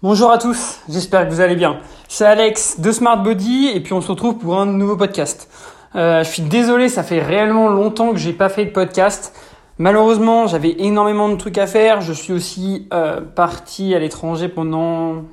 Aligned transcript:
Bonjour 0.00 0.30
à 0.30 0.38
tous, 0.38 0.78
j'espère 0.88 1.26
que 1.26 1.32
vous 1.34 1.40
allez 1.40 1.56
bien. 1.56 1.80
C'est 2.06 2.24
Alex 2.24 2.78
de 2.78 2.92
Smart 2.92 3.20
Body 3.20 3.72
et 3.74 3.80
puis 3.80 3.94
on 3.94 4.00
se 4.00 4.12
retrouve 4.12 4.38
pour 4.38 4.56
un 4.60 4.64
nouveau 4.64 4.96
podcast. 4.96 5.50
Euh, 5.96 6.22
je 6.22 6.28
suis 6.28 6.42
désolé, 6.42 6.88
ça 6.88 7.02
fait 7.02 7.20
réellement 7.20 7.68
longtemps 7.68 8.12
que 8.12 8.16
j'ai 8.16 8.32
pas 8.32 8.48
fait 8.48 8.66
de 8.66 8.70
podcast. 8.70 9.34
Malheureusement, 9.78 10.46
j'avais 10.46 10.76
énormément 10.78 11.28
de 11.28 11.34
trucs 11.34 11.58
à 11.58 11.66
faire. 11.66 12.00
Je 12.00 12.12
suis 12.12 12.32
aussi 12.32 12.86
euh, 12.94 13.20
parti 13.20 13.92
à 13.92 13.98
l'étranger 13.98 14.48
pendant 14.48 15.24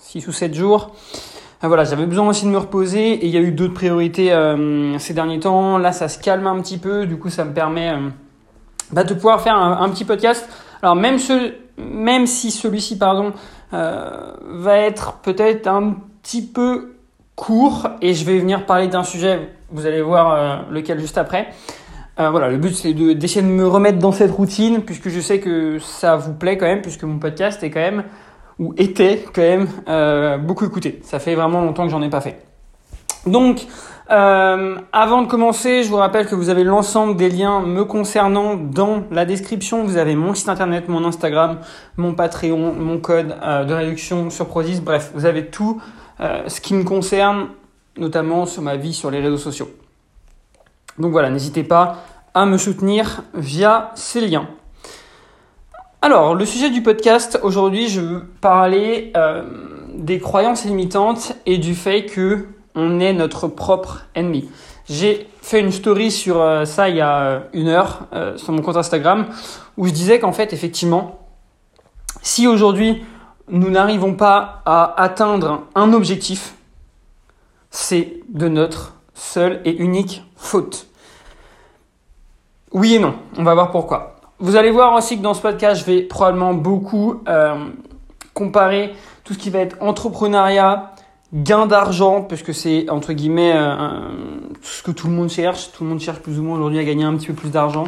6 0.00 0.26
ou 0.26 0.32
7 0.32 0.54
jours. 0.54 0.94
Euh, 1.62 1.68
voilà, 1.68 1.84
j'avais 1.84 2.06
besoin 2.06 2.26
aussi 2.26 2.46
de 2.46 2.50
me 2.50 2.56
reposer 2.56 3.12
et 3.12 3.26
il 3.26 3.30
y 3.30 3.36
a 3.36 3.42
eu 3.42 3.52
d'autres 3.52 3.74
priorités 3.74 4.32
euh, 4.32 4.98
ces 5.00 5.12
derniers 5.12 5.40
temps. 5.40 5.76
Là, 5.76 5.92
ça 5.92 6.08
se 6.08 6.18
calme 6.18 6.46
un 6.46 6.62
petit 6.62 6.78
peu, 6.78 7.04
du 7.04 7.18
coup, 7.18 7.28
ça 7.28 7.44
me 7.44 7.52
permet 7.52 7.92
bah, 8.90 9.04
de 9.04 9.12
pouvoir 9.12 9.42
faire 9.42 9.54
un, 9.54 9.82
un, 9.82 9.88
petit 9.90 10.06
podcast. 10.06 10.48
Alors 10.80 10.96
même, 10.96 11.18
ce, 11.18 11.52
même 11.76 12.26
si 12.26 12.50
celui-ci, 12.50 12.96
pardon, 12.96 13.34
va 13.74 14.78
être 14.78 15.14
peut-être 15.22 15.66
un 15.66 15.96
petit 16.22 16.42
peu 16.42 16.94
court 17.36 17.88
et 18.00 18.14
je 18.14 18.24
vais 18.24 18.38
venir 18.38 18.66
parler 18.66 18.88
d'un 18.88 19.04
sujet, 19.04 19.48
vous 19.70 19.86
allez 19.86 20.02
voir 20.02 20.32
euh, 20.32 20.56
lequel 20.70 21.00
juste 21.00 21.18
après. 21.18 21.48
Euh, 22.20 22.30
voilà, 22.30 22.48
le 22.48 22.58
but 22.58 22.74
c'est 22.74 22.92
d'essayer 22.92 23.42
de, 23.42 23.48
de, 23.48 23.52
me 23.52 23.66
remettre 23.66 23.98
dans 23.98 24.12
cette 24.12 24.30
routine 24.30 24.82
puisque 24.82 25.08
je 25.08 25.20
sais 25.20 25.40
que 25.40 25.78
ça 25.80 26.16
vous 26.16 26.32
plaît 26.32 26.56
quand 26.56 26.66
même 26.66 26.80
puisque 26.80 27.02
mon 27.02 27.18
podcast 27.18 27.62
est 27.64 27.70
quand 27.70 27.80
même 27.80 28.04
ou 28.60 28.72
était 28.76 29.24
quand 29.34 29.42
même 29.42 29.68
euh, 29.88 30.38
beaucoup 30.38 30.64
écouté. 30.64 31.00
Ça 31.02 31.18
fait 31.18 31.34
vraiment 31.34 31.60
longtemps 31.60 31.84
que 31.84 31.90
j'en 31.90 32.02
ai 32.02 32.10
pas 32.10 32.20
fait. 32.20 32.40
Donc, 33.26 33.66
euh, 34.10 34.76
avant 34.92 35.22
de 35.22 35.28
commencer, 35.28 35.82
je 35.82 35.88
vous 35.88 35.96
rappelle 35.96 36.26
que 36.26 36.34
vous 36.34 36.50
avez 36.50 36.62
l'ensemble 36.62 37.16
des 37.16 37.30
liens 37.30 37.60
me 37.60 37.84
concernant 37.84 38.54
dans 38.54 39.04
la 39.10 39.24
description. 39.24 39.82
Vous 39.84 39.96
avez 39.96 40.14
mon 40.14 40.34
site 40.34 40.48
internet, 40.50 40.88
mon 40.88 41.04
Instagram, 41.04 41.58
mon 41.96 42.14
Patreon, 42.14 42.74
mon 42.74 42.98
code 42.98 43.34
euh, 43.42 43.64
de 43.64 43.72
réduction 43.72 44.28
sur 44.28 44.46
Prozis. 44.46 44.80
Bref, 44.80 45.10
vous 45.14 45.24
avez 45.24 45.46
tout 45.46 45.80
euh, 46.20 46.42
ce 46.48 46.60
qui 46.60 46.74
me 46.74 46.84
concerne, 46.84 47.48
notamment 47.96 48.44
sur 48.44 48.60
ma 48.60 48.76
vie 48.76 48.92
sur 48.92 49.10
les 49.10 49.20
réseaux 49.20 49.38
sociaux. 49.38 49.70
Donc 50.98 51.12
voilà, 51.12 51.30
n'hésitez 51.30 51.64
pas 51.64 51.96
à 52.34 52.44
me 52.44 52.58
soutenir 52.58 53.22
via 53.32 53.90
ces 53.94 54.20
liens. 54.20 54.48
Alors, 56.02 56.34
le 56.34 56.44
sujet 56.44 56.68
du 56.68 56.82
podcast, 56.82 57.40
aujourd'hui, 57.42 57.88
je 57.88 58.00
veux 58.02 58.24
parler 58.42 59.12
des 59.94 60.18
croyances 60.18 60.66
limitantes 60.66 61.34
et 61.46 61.56
du 61.56 61.74
fait 61.74 62.04
que 62.04 62.46
on 62.74 63.00
est 63.00 63.12
notre 63.12 63.48
propre 63.48 64.02
ennemi. 64.14 64.48
J'ai 64.88 65.28
fait 65.40 65.60
une 65.60 65.72
story 65.72 66.10
sur 66.10 66.40
euh, 66.40 66.64
ça 66.64 66.88
il 66.88 66.96
y 66.96 67.00
a 67.00 67.44
une 67.52 67.68
heure 67.68 68.06
euh, 68.12 68.36
sur 68.36 68.52
mon 68.52 68.60
compte 68.60 68.76
Instagram 68.76 69.26
où 69.76 69.86
je 69.86 69.92
disais 69.92 70.18
qu'en 70.18 70.32
fait, 70.32 70.52
effectivement, 70.52 71.20
si 72.22 72.46
aujourd'hui 72.46 73.02
nous 73.48 73.70
n'arrivons 73.70 74.14
pas 74.14 74.62
à 74.66 75.00
atteindre 75.02 75.64
un 75.74 75.92
objectif, 75.92 76.54
c'est 77.70 78.14
de 78.28 78.48
notre 78.48 78.94
seule 79.14 79.60
et 79.64 79.76
unique 79.76 80.24
faute. 80.36 80.86
Oui 82.72 82.94
et 82.94 82.98
non, 82.98 83.14
on 83.38 83.44
va 83.44 83.54
voir 83.54 83.70
pourquoi. 83.70 84.16
Vous 84.38 84.56
allez 84.56 84.70
voir 84.70 84.94
aussi 84.94 85.16
que 85.16 85.22
dans 85.22 85.34
ce 85.34 85.40
podcast, 85.40 85.80
je 85.80 85.86
vais 85.86 86.02
probablement 86.02 86.54
beaucoup 86.54 87.22
euh, 87.28 87.68
comparer 88.34 88.94
tout 89.22 89.32
ce 89.32 89.38
qui 89.38 89.50
va 89.50 89.60
être 89.60 89.76
entrepreneuriat, 89.80 90.93
gain 91.34 91.66
d'argent, 91.66 92.22
puisque 92.22 92.54
c'est 92.54 92.88
entre 92.88 93.12
guillemets 93.12 93.52
euh, 93.54 93.76
ce 94.62 94.82
que 94.82 94.92
tout 94.92 95.08
le 95.08 95.12
monde 95.12 95.28
cherche. 95.28 95.72
Tout 95.72 95.84
le 95.84 95.90
monde 95.90 96.00
cherche 96.00 96.20
plus 96.20 96.38
ou 96.38 96.42
moins 96.42 96.56
aujourd'hui 96.56 96.78
à 96.78 96.84
gagner 96.84 97.04
un 97.04 97.16
petit 97.16 97.26
peu 97.26 97.34
plus 97.34 97.50
d'argent. 97.50 97.84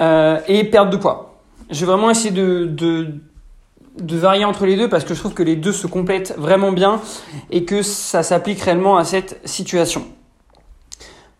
Euh, 0.00 0.40
et 0.48 0.64
perte 0.64 0.90
de 0.90 0.96
poids. 0.96 1.40
Je 1.70 1.80
vais 1.80 1.86
vraiment 1.86 2.10
essayer 2.10 2.32
de, 2.32 2.66
de, 2.66 3.14
de 4.00 4.16
varier 4.16 4.44
entre 4.44 4.66
les 4.66 4.76
deux 4.76 4.88
parce 4.88 5.04
que 5.04 5.14
je 5.14 5.20
trouve 5.20 5.34
que 5.34 5.42
les 5.42 5.56
deux 5.56 5.72
se 5.72 5.86
complètent 5.86 6.34
vraiment 6.36 6.72
bien 6.72 7.00
et 7.50 7.64
que 7.64 7.82
ça 7.82 8.22
s'applique 8.22 8.60
réellement 8.60 8.98
à 8.98 9.04
cette 9.04 9.40
situation. 9.44 10.04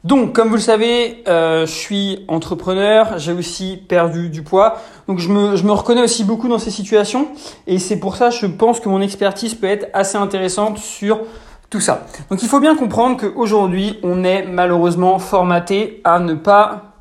Donc, 0.06 0.34
comme 0.34 0.50
vous 0.50 0.54
le 0.54 0.60
savez, 0.60 1.24
euh, 1.26 1.66
je 1.66 1.72
suis 1.72 2.24
entrepreneur, 2.28 3.18
j'ai 3.18 3.32
aussi 3.32 3.76
perdu 3.76 4.28
du 4.28 4.42
poids. 4.42 4.76
Donc, 5.08 5.18
je 5.18 5.28
me, 5.28 5.72
reconnais 5.72 6.02
aussi 6.02 6.22
beaucoup 6.22 6.46
dans 6.46 6.60
ces 6.60 6.70
situations. 6.70 7.26
Et 7.66 7.80
c'est 7.80 7.98
pour 7.98 8.14
ça, 8.14 8.30
je 8.30 8.46
pense 8.46 8.78
que 8.78 8.88
mon 8.88 9.00
expertise 9.00 9.56
peut 9.56 9.66
être 9.66 9.88
assez 9.94 10.16
intéressante 10.16 10.78
sur 10.78 11.22
tout 11.70 11.80
ça. 11.80 12.06
Donc, 12.30 12.40
il 12.44 12.48
faut 12.48 12.60
bien 12.60 12.76
comprendre 12.76 13.16
qu'aujourd'hui, 13.16 13.98
on 14.04 14.22
est 14.22 14.44
malheureusement 14.44 15.18
formaté 15.18 16.02
à 16.04 16.20
ne 16.20 16.34
pas 16.34 16.92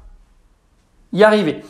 y 1.13 1.23
arriver. 1.23 1.61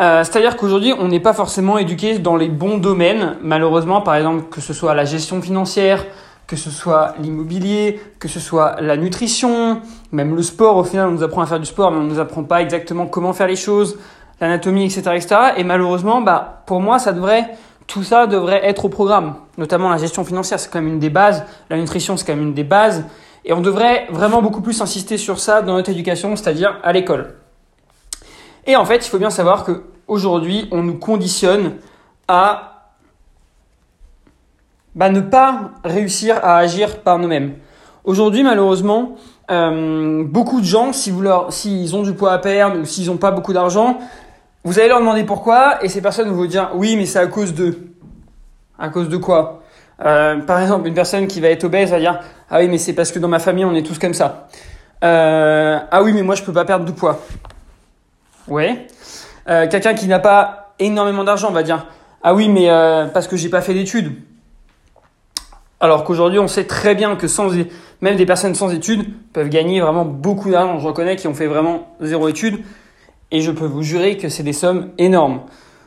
Euh, 0.00 0.24
C'est-à-dire 0.24 0.56
qu'aujourd'hui, 0.56 0.92
on 0.98 1.06
n'est 1.06 1.20
pas 1.20 1.34
forcément 1.34 1.78
éduqué 1.78 2.18
dans 2.18 2.34
les 2.34 2.48
bons 2.48 2.78
domaines, 2.78 3.36
malheureusement, 3.42 4.00
par 4.00 4.16
exemple, 4.16 4.46
que 4.50 4.60
ce 4.60 4.72
soit 4.72 4.92
la 4.96 5.04
gestion 5.04 5.40
financière, 5.40 6.04
que 6.46 6.56
ce 6.56 6.70
soit 6.70 7.14
l'immobilier, 7.18 8.00
que 8.18 8.28
ce 8.28 8.40
soit 8.40 8.76
la 8.80 8.96
nutrition, 8.96 9.80
même 10.12 10.34
le 10.34 10.42
sport, 10.42 10.76
au 10.76 10.84
final 10.84 11.08
on 11.08 11.12
nous 11.12 11.22
apprend 11.22 11.42
à 11.42 11.46
faire 11.46 11.60
du 11.60 11.66
sport, 11.66 11.90
mais 11.90 11.98
on 11.98 12.04
ne 12.04 12.10
nous 12.10 12.20
apprend 12.20 12.44
pas 12.44 12.60
exactement 12.60 13.06
comment 13.06 13.32
faire 13.32 13.46
les 13.46 13.56
choses, 13.56 13.98
l'anatomie, 14.40 14.84
etc., 14.84 15.02
etc. 15.14 15.36
Et 15.56 15.64
malheureusement, 15.64 16.20
bah, 16.20 16.62
pour 16.66 16.80
moi, 16.80 16.98
ça 16.98 17.12
devrait, 17.12 17.50
tout 17.86 18.02
ça 18.02 18.26
devrait 18.26 18.64
être 18.64 18.84
au 18.84 18.88
programme, 18.88 19.34
notamment 19.58 19.88
la 19.88 19.96
gestion 19.96 20.24
financière, 20.24 20.60
c'est 20.60 20.70
quand 20.70 20.80
même 20.80 20.94
une 20.94 20.98
des 20.98 21.10
bases, 21.10 21.44
la 21.70 21.76
nutrition, 21.76 22.16
c'est 22.16 22.26
quand 22.26 22.34
même 22.34 22.48
une 22.48 22.54
des 22.54 22.64
bases, 22.64 23.04
et 23.44 23.52
on 23.52 23.60
devrait 23.60 24.06
vraiment 24.10 24.42
beaucoup 24.42 24.60
plus 24.60 24.80
insister 24.80 25.18
sur 25.18 25.38
ça 25.38 25.62
dans 25.62 25.74
notre 25.74 25.90
éducation, 25.90 26.34
c'est-à-dire 26.36 26.78
à, 26.82 26.92
l'école. 26.92 27.34
Et 28.66 28.76
en 28.76 28.84
fait, 28.84 29.06
il 29.06 29.08
faut 29.08 29.18
bien 29.18 29.30
savoir 29.30 29.64
que 29.64 29.84
aujourd'hui, 30.08 30.68
on 30.72 30.82
nous 30.82 30.98
conditionne 30.98 31.74
à 32.26 32.73
bah, 34.94 35.08
ne 35.10 35.20
pas 35.20 35.72
réussir 35.84 36.36
à 36.42 36.58
agir 36.58 37.00
par 37.00 37.18
nous-mêmes. 37.18 37.54
Aujourd'hui, 38.04 38.42
malheureusement, 38.42 39.16
euh, 39.50 40.24
beaucoup 40.24 40.60
de 40.60 40.66
gens, 40.66 40.92
si 40.92 41.10
vous 41.10 41.22
leur, 41.22 41.52
s'ils 41.52 41.94
ont 41.96 42.02
du 42.02 42.12
poids 42.12 42.32
à 42.32 42.38
perdre 42.38 42.78
ou 42.78 42.84
s'ils 42.84 43.06
n'ont 43.06 43.16
pas 43.16 43.30
beaucoup 43.30 43.52
d'argent, 43.52 43.98
vous 44.62 44.78
allez 44.78 44.88
leur 44.88 45.00
demander 45.00 45.24
pourquoi 45.24 45.82
et 45.84 45.88
ces 45.88 46.00
personnes 46.00 46.28
vont 46.28 46.34
vous 46.34 46.46
dire 46.46 46.70
oui, 46.74 46.96
mais 46.96 47.06
c'est 47.06 47.18
à 47.18 47.26
cause 47.26 47.54
de. 47.54 47.78
À 48.78 48.88
cause 48.88 49.08
de 49.08 49.16
quoi? 49.16 49.62
Euh, 50.04 50.40
Par 50.40 50.60
exemple, 50.60 50.88
une 50.88 50.94
personne 50.94 51.26
qui 51.26 51.40
va 51.40 51.48
être 51.48 51.64
obèse 51.64 51.90
va 51.90 51.98
dire 51.98 52.20
ah 52.50 52.58
oui, 52.58 52.68
mais 52.68 52.78
c'est 52.78 52.92
parce 52.92 53.12
que 53.12 53.18
dans 53.18 53.28
ma 53.28 53.38
famille 53.38 53.64
on 53.64 53.74
est 53.74 53.86
tous 53.86 53.98
comme 53.98 54.14
ça. 54.14 54.48
Euh, 55.02 55.78
ah 55.90 56.02
oui, 56.02 56.12
mais 56.12 56.22
moi 56.22 56.34
je 56.34 56.42
peux 56.42 56.52
pas 56.52 56.64
perdre 56.64 56.84
du 56.84 56.92
poids. 56.92 57.20
Ouais. 58.48 58.86
Quelqu'un 59.46 59.94
qui 59.94 60.08
n'a 60.08 60.18
pas 60.18 60.74
énormément 60.78 61.24
d'argent 61.24 61.50
va 61.50 61.62
dire 61.62 61.86
ah 62.22 62.34
oui, 62.34 62.48
mais 62.48 62.68
parce 63.12 63.28
que 63.28 63.36
j'ai 63.36 63.48
pas 63.50 63.60
fait 63.60 63.74
d'études. 63.74 64.14
Alors 65.84 66.04
qu'aujourd'hui, 66.04 66.38
on 66.38 66.48
sait 66.48 66.64
très 66.64 66.94
bien 66.94 67.14
que 67.14 67.26
même 68.00 68.16
des 68.16 68.24
personnes 68.24 68.54
sans 68.54 68.72
études 68.72 69.04
peuvent 69.34 69.50
gagner 69.50 69.82
vraiment 69.82 70.06
beaucoup 70.06 70.50
d'argent. 70.50 70.78
Je 70.78 70.86
reconnais 70.86 71.16
qui 71.16 71.28
ont 71.28 71.34
fait 71.34 71.46
vraiment 71.46 71.94
zéro 72.00 72.26
étude 72.28 72.60
et 73.30 73.42
je 73.42 73.50
peux 73.50 73.66
vous 73.66 73.82
jurer 73.82 74.16
que 74.16 74.30
c'est 74.30 74.42
des 74.42 74.54
sommes 74.54 74.92
énormes. 74.96 75.42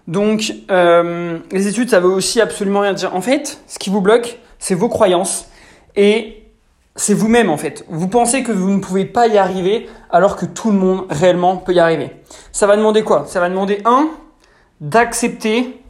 Donc, 0.07 0.53
euh, 0.69 1.39
les 1.51 1.67
études, 1.67 1.89
ça 1.89 1.99
veut 1.99 2.11
aussi 2.11 2.39
absolument 2.39 2.81
rien 2.81 2.93
dire. 2.93 3.15
En 3.15 3.21
fait, 3.21 3.59
ce 3.65 3.79
qui 3.79 3.89
vous 3.89 3.99
bloque, 3.99 4.37
c'est 4.59 4.75
vos 4.75 4.87
croyances 4.87 5.49
et 5.95 6.43
c'est 6.95 7.15
vous-même 7.15 7.49
en 7.49 7.57
fait. 7.57 7.83
Vous 7.89 8.07
pensez 8.07 8.43
que 8.43 8.51
vous 8.51 8.69
ne 8.69 8.79
pouvez 8.79 9.05
pas 9.05 9.25
y 9.25 9.39
arriver 9.39 9.89
alors 10.11 10.35
que 10.35 10.45
tout 10.45 10.69
le 10.69 10.77
monde 10.77 11.05
réellement 11.09 11.57
peut 11.57 11.73
y 11.73 11.79
arriver. 11.79 12.11
Ça 12.51 12.67
va 12.67 12.77
demander 12.77 13.01
quoi? 13.01 13.25
Ça 13.25 13.39
va 13.39 13.49
demander 13.49 13.81
un, 13.83 14.11
d'accepter 14.79 15.81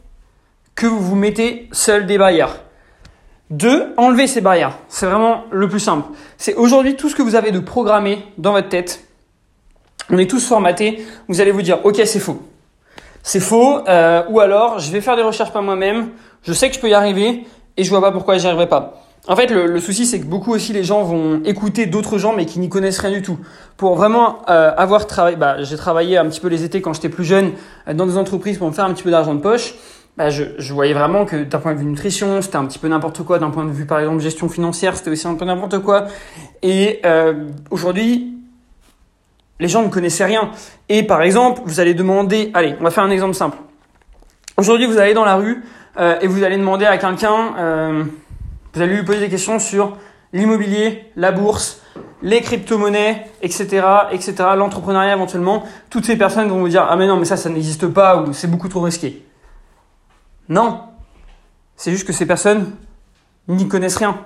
que 0.74 0.86
vous 0.86 0.98
vous 0.98 1.16
mettez 1.16 1.68
seul 1.72 2.06
des 2.06 2.16
barrières. 2.16 2.60
Deux, 3.50 3.94
enlever 3.96 4.26
ces 4.26 4.42
barrières. 4.42 4.76
C'est 4.88 5.06
vraiment 5.06 5.44
le 5.50 5.68
plus 5.68 5.80
simple. 5.80 6.08
C'est 6.36 6.54
aujourd'hui 6.54 6.96
tout 6.96 7.08
ce 7.08 7.14
que 7.14 7.22
vous 7.22 7.34
avez 7.34 7.50
de 7.50 7.60
programmé 7.60 8.24
dans 8.36 8.52
votre 8.52 8.68
tête. 8.68 9.04
On 10.10 10.18
est 10.18 10.28
tous 10.28 10.46
formatés. 10.46 11.04
Vous 11.28 11.40
allez 11.40 11.50
vous 11.50 11.62
dire, 11.62 11.78
ok, 11.84 12.00
c'est 12.04 12.18
faux. 12.18 12.42
C'est 13.22 13.40
faux. 13.40 13.80
Euh, 13.88 14.22
ou 14.28 14.40
alors, 14.40 14.78
je 14.78 14.90
vais 14.90 15.00
faire 15.00 15.16
des 15.16 15.22
recherches 15.22 15.52
par 15.52 15.62
moi-même. 15.62 16.10
Je 16.42 16.52
sais 16.52 16.68
que 16.68 16.74
je 16.74 16.80
peux 16.80 16.90
y 16.90 16.94
arriver 16.94 17.46
et 17.78 17.84
je 17.84 17.88
vois 17.88 18.02
pas 18.02 18.12
pourquoi 18.12 18.36
j'y 18.36 18.46
arriverai 18.46 18.68
pas. 18.68 19.02
En 19.26 19.36
fait, 19.36 19.50
le, 19.50 19.66
le 19.66 19.80
souci, 19.80 20.06
c'est 20.06 20.20
que 20.20 20.26
beaucoup 20.26 20.52
aussi 20.52 20.72
les 20.72 20.84
gens 20.84 21.02
vont 21.02 21.42
écouter 21.44 21.86
d'autres 21.86 22.18
gens, 22.18 22.34
mais 22.34 22.46
qui 22.46 22.58
n'y 22.60 22.68
connaissent 22.68 22.98
rien 22.98 23.10
du 23.10 23.22
tout. 23.22 23.38
Pour 23.76 23.94
vraiment 23.94 24.38
euh, 24.48 24.72
avoir 24.76 25.06
travaillé, 25.06 25.36
bah, 25.36 25.62
j'ai 25.62 25.76
travaillé 25.76 26.18
un 26.18 26.26
petit 26.26 26.40
peu 26.40 26.48
les 26.48 26.64
étés 26.64 26.82
quand 26.82 26.92
j'étais 26.92 27.08
plus 27.08 27.24
jeune 27.24 27.52
dans 27.92 28.06
des 28.06 28.16
entreprises 28.18 28.58
pour 28.58 28.68
me 28.68 28.72
faire 28.72 28.84
un 28.84 28.92
petit 28.92 29.02
peu 29.02 29.10
d'argent 29.10 29.34
de 29.34 29.40
poche 29.40 29.74
bah, 30.18 30.30
je, 30.30 30.42
je, 30.58 30.74
voyais 30.74 30.94
vraiment 30.94 31.24
que 31.24 31.44
d'un 31.44 31.60
point 31.60 31.74
de 31.74 31.78
vue 31.78 31.84
nutrition, 31.84 32.42
c'était 32.42 32.56
un 32.56 32.64
petit 32.64 32.80
peu 32.80 32.88
n'importe 32.88 33.22
quoi. 33.22 33.38
D'un 33.38 33.50
point 33.50 33.64
de 33.64 33.70
vue, 33.70 33.86
par 33.86 34.00
exemple, 34.00 34.18
gestion 34.20 34.48
financière, 34.48 34.96
c'était 34.96 35.10
aussi 35.10 35.28
un 35.28 35.36
peu 35.36 35.44
n'importe 35.44 35.78
quoi. 35.78 36.08
Et 36.60 37.00
euh, 37.06 37.44
aujourd'hui, 37.70 38.36
les 39.60 39.68
gens 39.68 39.84
ne 39.84 39.88
connaissaient 39.88 40.24
rien. 40.24 40.50
Et 40.88 41.04
par 41.04 41.22
exemple, 41.22 41.60
vous 41.64 41.78
allez 41.78 41.94
demander, 41.94 42.50
allez, 42.52 42.74
on 42.80 42.82
va 42.82 42.90
faire 42.90 43.04
un 43.04 43.12
exemple 43.12 43.34
simple. 43.34 43.58
Aujourd'hui, 44.56 44.86
vous 44.86 44.98
allez 44.98 45.14
dans 45.14 45.24
la 45.24 45.36
rue 45.36 45.62
euh, 46.00 46.18
et 46.20 46.26
vous 46.26 46.42
allez 46.42 46.56
demander 46.56 46.84
à 46.84 46.98
quelqu'un, 46.98 47.54
euh, 47.56 48.02
vous 48.74 48.82
allez 48.82 48.96
lui 48.96 49.04
poser 49.04 49.20
des 49.20 49.28
questions 49.28 49.60
sur 49.60 49.98
l'immobilier, 50.32 51.12
la 51.14 51.30
bourse, 51.30 51.80
les 52.22 52.40
crypto-monnaies, 52.40 53.28
etc., 53.40 53.86
etc., 54.10 54.34
l'entrepreneuriat 54.56 55.12
éventuellement. 55.12 55.62
Toutes 55.90 56.06
ces 56.06 56.16
personnes 56.16 56.48
vont 56.48 56.58
vous 56.58 56.68
dire, 56.68 56.88
ah 56.90 56.96
mais 56.96 57.06
non, 57.06 57.18
mais 57.18 57.24
ça, 57.24 57.36
ça 57.36 57.48
n'existe 57.48 57.86
pas 57.86 58.20
ou 58.20 58.32
c'est 58.32 58.50
beaucoup 58.50 58.68
trop 58.68 58.80
risqué. 58.80 59.22
Non. 60.48 60.80
C'est 61.76 61.90
juste 61.90 62.06
que 62.06 62.12
ces 62.12 62.26
personnes 62.26 62.72
n'y 63.48 63.68
connaissent 63.68 63.96
rien. 63.96 64.18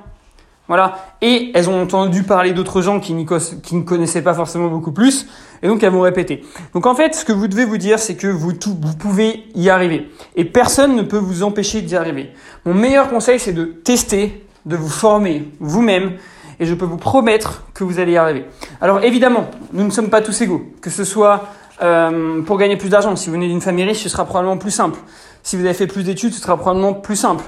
Voilà. 0.69 0.99
Et 1.21 1.51
elles 1.55 1.69
ont 1.69 1.83
entendu 1.83 2.23
parler 2.23 2.53
d'autres 2.53 2.83
gens 2.83 3.01
qui, 3.01 3.13
ne 3.15 3.83
connaissaient 3.83 4.23
pas 4.23 4.35
forcément 4.35 4.69
beaucoup 4.69 4.93
plus. 4.93 5.27
Et 5.63 5.69
donc, 5.69 5.83
elles 5.83 5.93
vont 5.93 6.01
répéter. 6.01 6.45
Donc, 6.73 6.87
en 6.87 6.95
fait, 6.95 7.15
ce 7.15 7.25
que 7.25 7.33
vous 7.33 7.49
devez 7.49 7.65
vous 7.65 7.79
dire, 7.79 7.99
c'est 7.99 8.15
que 8.15 8.29
vous, 8.29 8.53
vous 8.53 8.97
pouvez 8.97 9.45
y 9.55 9.69
arriver. 9.69 10.11
Et 10.37 10.45
personne 10.45 10.97
ne 10.97 11.03
peut 11.03 11.19
vous 11.19 11.43
empêcher 11.43 11.83
d'y 11.83 11.97
arriver. 11.97 12.31
Mon 12.65 12.75
meilleur 12.75 13.11
conseil, 13.11 13.39
c'est 13.39 13.53
de 13.53 13.65
tester, 13.65 14.47
de 14.65 14.77
vous 14.77 14.89
former 14.89 15.49
vous-même. 15.61 16.13
Et 16.61 16.67
je 16.67 16.75
peux 16.75 16.85
vous 16.85 16.97
promettre 16.97 17.65
que 17.75 17.83
vous 17.83 17.99
allez 17.99 18.13
y 18.13 18.17
arriver. 18.17 18.47
Alors, 18.81 19.03
évidemment, 19.03 19.51
nous 19.73 19.85
ne 19.85 19.91
sommes 19.91 20.11
pas 20.11 20.23
tous 20.23 20.41
égaux. 20.41 20.63
Que 20.81 20.91
ce 20.91 21.05
soit 21.05 21.49
euh, 21.83 22.43
pour 22.43 22.59
gagner 22.59 22.77
plus 22.77 22.89
d'argent. 22.89 23.17
Si 23.17 23.27
vous 23.29 23.35
venez 23.35 23.49
d'une 23.49 23.61
famille 23.61 23.85
riche, 23.85 24.03
ce 24.03 24.09
sera 24.09 24.25
probablement 24.25 24.59
plus 24.59 24.71
simple. 24.71 24.99
Si 25.43 25.57
vous 25.57 25.65
avez 25.65 25.75
fait 25.75 25.87
plus 25.87 26.05
d'études, 26.05 26.33
ce 26.33 26.41
sera 26.41 26.57
probablement 26.57 26.95
plus 26.95 27.17
simple. 27.17 27.45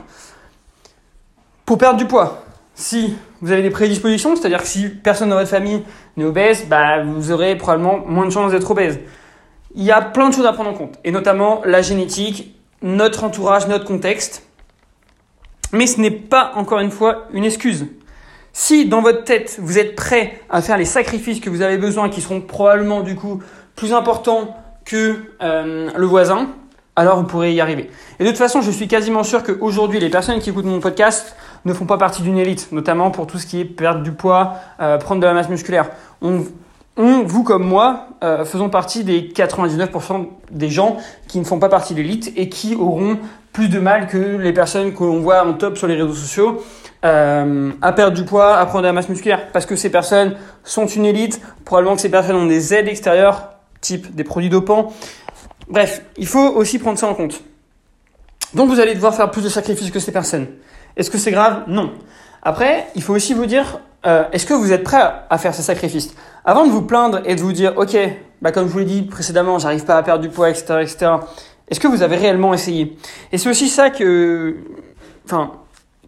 Pour 1.64 1.78
perdre 1.78 1.98
du 1.98 2.06
poids, 2.06 2.44
si 2.74 3.16
vous 3.40 3.52
avez 3.52 3.62
des 3.62 3.70
prédispositions, 3.70 4.36
c'est-à-dire 4.36 4.62
que 4.62 4.66
si 4.66 4.88
personne 4.88 5.30
dans 5.30 5.36
votre 5.36 5.48
famille 5.48 5.82
n'est 6.16 6.24
obèse, 6.24 6.66
bah, 6.68 7.02
vous 7.02 7.30
aurez 7.30 7.56
probablement 7.56 7.98
moins 8.06 8.26
de 8.26 8.30
chances 8.30 8.50
d'être 8.50 8.70
obèse. 8.70 8.98
Il 9.74 9.84
y 9.84 9.92
a 9.92 10.02
plein 10.02 10.28
de 10.28 10.34
choses 10.34 10.46
à 10.46 10.52
prendre 10.52 10.70
en 10.70 10.74
compte, 10.74 10.98
et 11.04 11.10
notamment 11.10 11.62
la 11.64 11.82
génétique, 11.82 12.54
notre 12.82 13.24
entourage, 13.24 13.68
notre 13.68 13.84
contexte. 13.84 14.46
Mais 15.72 15.86
ce 15.86 16.00
n'est 16.00 16.10
pas, 16.10 16.52
encore 16.56 16.80
une 16.80 16.90
fois, 16.90 17.26
une 17.32 17.44
excuse. 17.44 17.86
Si 18.52 18.86
dans 18.86 19.00
votre 19.00 19.24
tête, 19.24 19.58
vous 19.60 19.78
êtes 19.78 19.96
prêt 19.96 20.40
à 20.48 20.62
faire 20.62 20.76
les 20.76 20.84
sacrifices 20.84 21.40
que 21.40 21.50
vous 21.50 21.62
avez 21.62 21.78
besoin, 21.78 22.08
qui 22.08 22.20
seront 22.20 22.40
probablement 22.40 23.00
du 23.00 23.16
coup 23.16 23.42
plus 23.76 23.92
importants 23.92 24.56
que 24.84 25.16
euh, 25.42 25.90
le 25.96 26.06
voisin, 26.06 26.48
alors 26.96 27.18
vous 27.18 27.24
pourrez 27.24 27.52
y 27.52 27.60
arriver. 27.60 27.90
Et 28.20 28.24
de 28.24 28.28
toute 28.28 28.38
façon, 28.38 28.60
je 28.60 28.70
suis 28.70 28.86
quasiment 28.86 29.22
sûr 29.24 29.42
qu'aujourd'hui, 29.42 29.98
les 29.98 30.10
personnes 30.10 30.38
qui 30.38 30.50
écoutent 30.50 30.66
mon 30.66 30.80
podcast 30.80 31.34
ne 31.64 31.72
font 31.72 31.86
pas 31.86 31.98
partie 31.98 32.22
d'une 32.22 32.38
élite, 32.38 32.70
notamment 32.72 33.10
pour 33.10 33.26
tout 33.26 33.38
ce 33.38 33.46
qui 33.46 33.60
est 33.60 33.64
perdre 33.64 34.02
du 34.02 34.12
poids, 34.12 34.54
euh, 34.80 34.98
prendre 34.98 35.20
de 35.20 35.26
la 35.26 35.34
masse 35.34 35.48
musculaire. 35.48 35.90
On, 36.22 36.44
vous 36.96 37.42
comme 37.42 37.64
moi, 37.64 38.06
euh, 38.22 38.44
faisons 38.44 38.68
partie 38.68 39.02
des 39.02 39.22
99% 39.22 40.28
des 40.52 40.68
gens 40.68 40.98
qui 41.26 41.40
ne 41.40 41.44
font 41.44 41.58
pas 41.58 41.68
partie 41.68 41.94
de 41.94 42.00
l'élite 42.00 42.32
et 42.36 42.48
qui 42.48 42.76
auront 42.76 43.18
plus 43.52 43.68
de 43.68 43.80
mal 43.80 44.06
que 44.06 44.36
les 44.36 44.52
personnes 44.52 44.94
que 44.94 45.02
l'on 45.02 45.18
voit 45.18 45.44
en 45.44 45.54
top 45.54 45.76
sur 45.76 45.88
les 45.88 45.94
réseaux 45.94 46.14
sociaux 46.14 46.62
à 47.02 47.92
perdre 47.92 48.16
du 48.16 48.24
poids, 48.24 48.56
à 48.56 48.64
prendre 48.64 48.80
de 48.80 48.86
la 48.86 48.94
masse 48.94 49.10
musculaire. 49.10 49.50
Parce 49.52 49.66
que 49.66 49.76
ces 49.76 49.90
personnes 49.90 50.36
sont 50.62 50.86
une 50.86 51.04
élite, 51.04 51.38
probablement 51.66 51.96
que 51.96 52.00
ces 52.00 52.10
personnes 52.10 52.36
ont 52.36 52.46
des 52.46 52.72
aides 52.72 52.88
extérieures, 52.88 53.53
type 53.84 54.14
des 54.14 54.24
produits 54.24 54.50
dopants. 54.50 54.92
Bref, 55.68 56.02
il 56.16 56.26
faut 56.26 56.48
aussi 56.56 56.78
prendre 56.78 56.98
ça 56.98 57.06
en 57.06 57.14
compte. 57.14 57.42
Donc 58.54 58.68
vous 58.68 58.80
allez 58.80 58.94
devoir 58.94 59.14
faire 59.14 59.30
plus 59.30 59.42
de 59.42 59.48
sacrifices 59.48 59.90
que 59.90 60.00
ces 60.00 60.12
personnes. 60.12 60.46
Est-ce 60.96 61.10
que 61.10 61.18
c'est 61.18 61.30
grave? 61.30 61.64
Non. 61.66 61.92
Après, 62.42 62.86
il 62.94 63.02
faut 63.02 63.14
aussi 63.14 63.34
vous 63.34 63.46
dire, 63.46 63.80
euh, 64.06 64.24
est-ce 64.32 64.46
que 64.46 64.54
vous 64.54 64.72
êtes 64.72 64.84
prêt 64.84 65.02
à 65.28 65.38
faire 65.38 65.54
ces 65.54 65.62
sacrifices? 65.62 66.14
Avant 66.44 66.66
de 66.66 66.70
vous 66.70 66.82
plaindre 66.82 67.20
et 67.24 67.34
de 67.34 67.40
vous 67.40 67.52
dire, 67.52 67.74
ok, 67.76 67.96
bah 68.42 68.52
comme 68.52 68.66
je 68.68 68.72
vous 68.72 68.78
l'ai 68.80 68.84
dit 68.84 69.02
précédemment, 69.02 69.58
j'arrive 69.58 69.84
pas 69.84 69.96
à 69.96 70.02
perdre 70.02 70.22
du 70.22 70.28
poids, 70.28 70.50
etc., 70.50 70.80
etc. 70.82 71.12
Est-ce 71.68 71.80
que 71.80 71.88
vous 71.88 72.02
avez 72.02 72.16
réellement 72.16 72.52
essayé? 72.52 72.96
Et 73.32 73.38
c'est 73.38 73.48
aussi 73.48 73.68
ça 73.68 73.90
que, 73.90 74.56
enfin, 75.24 75.52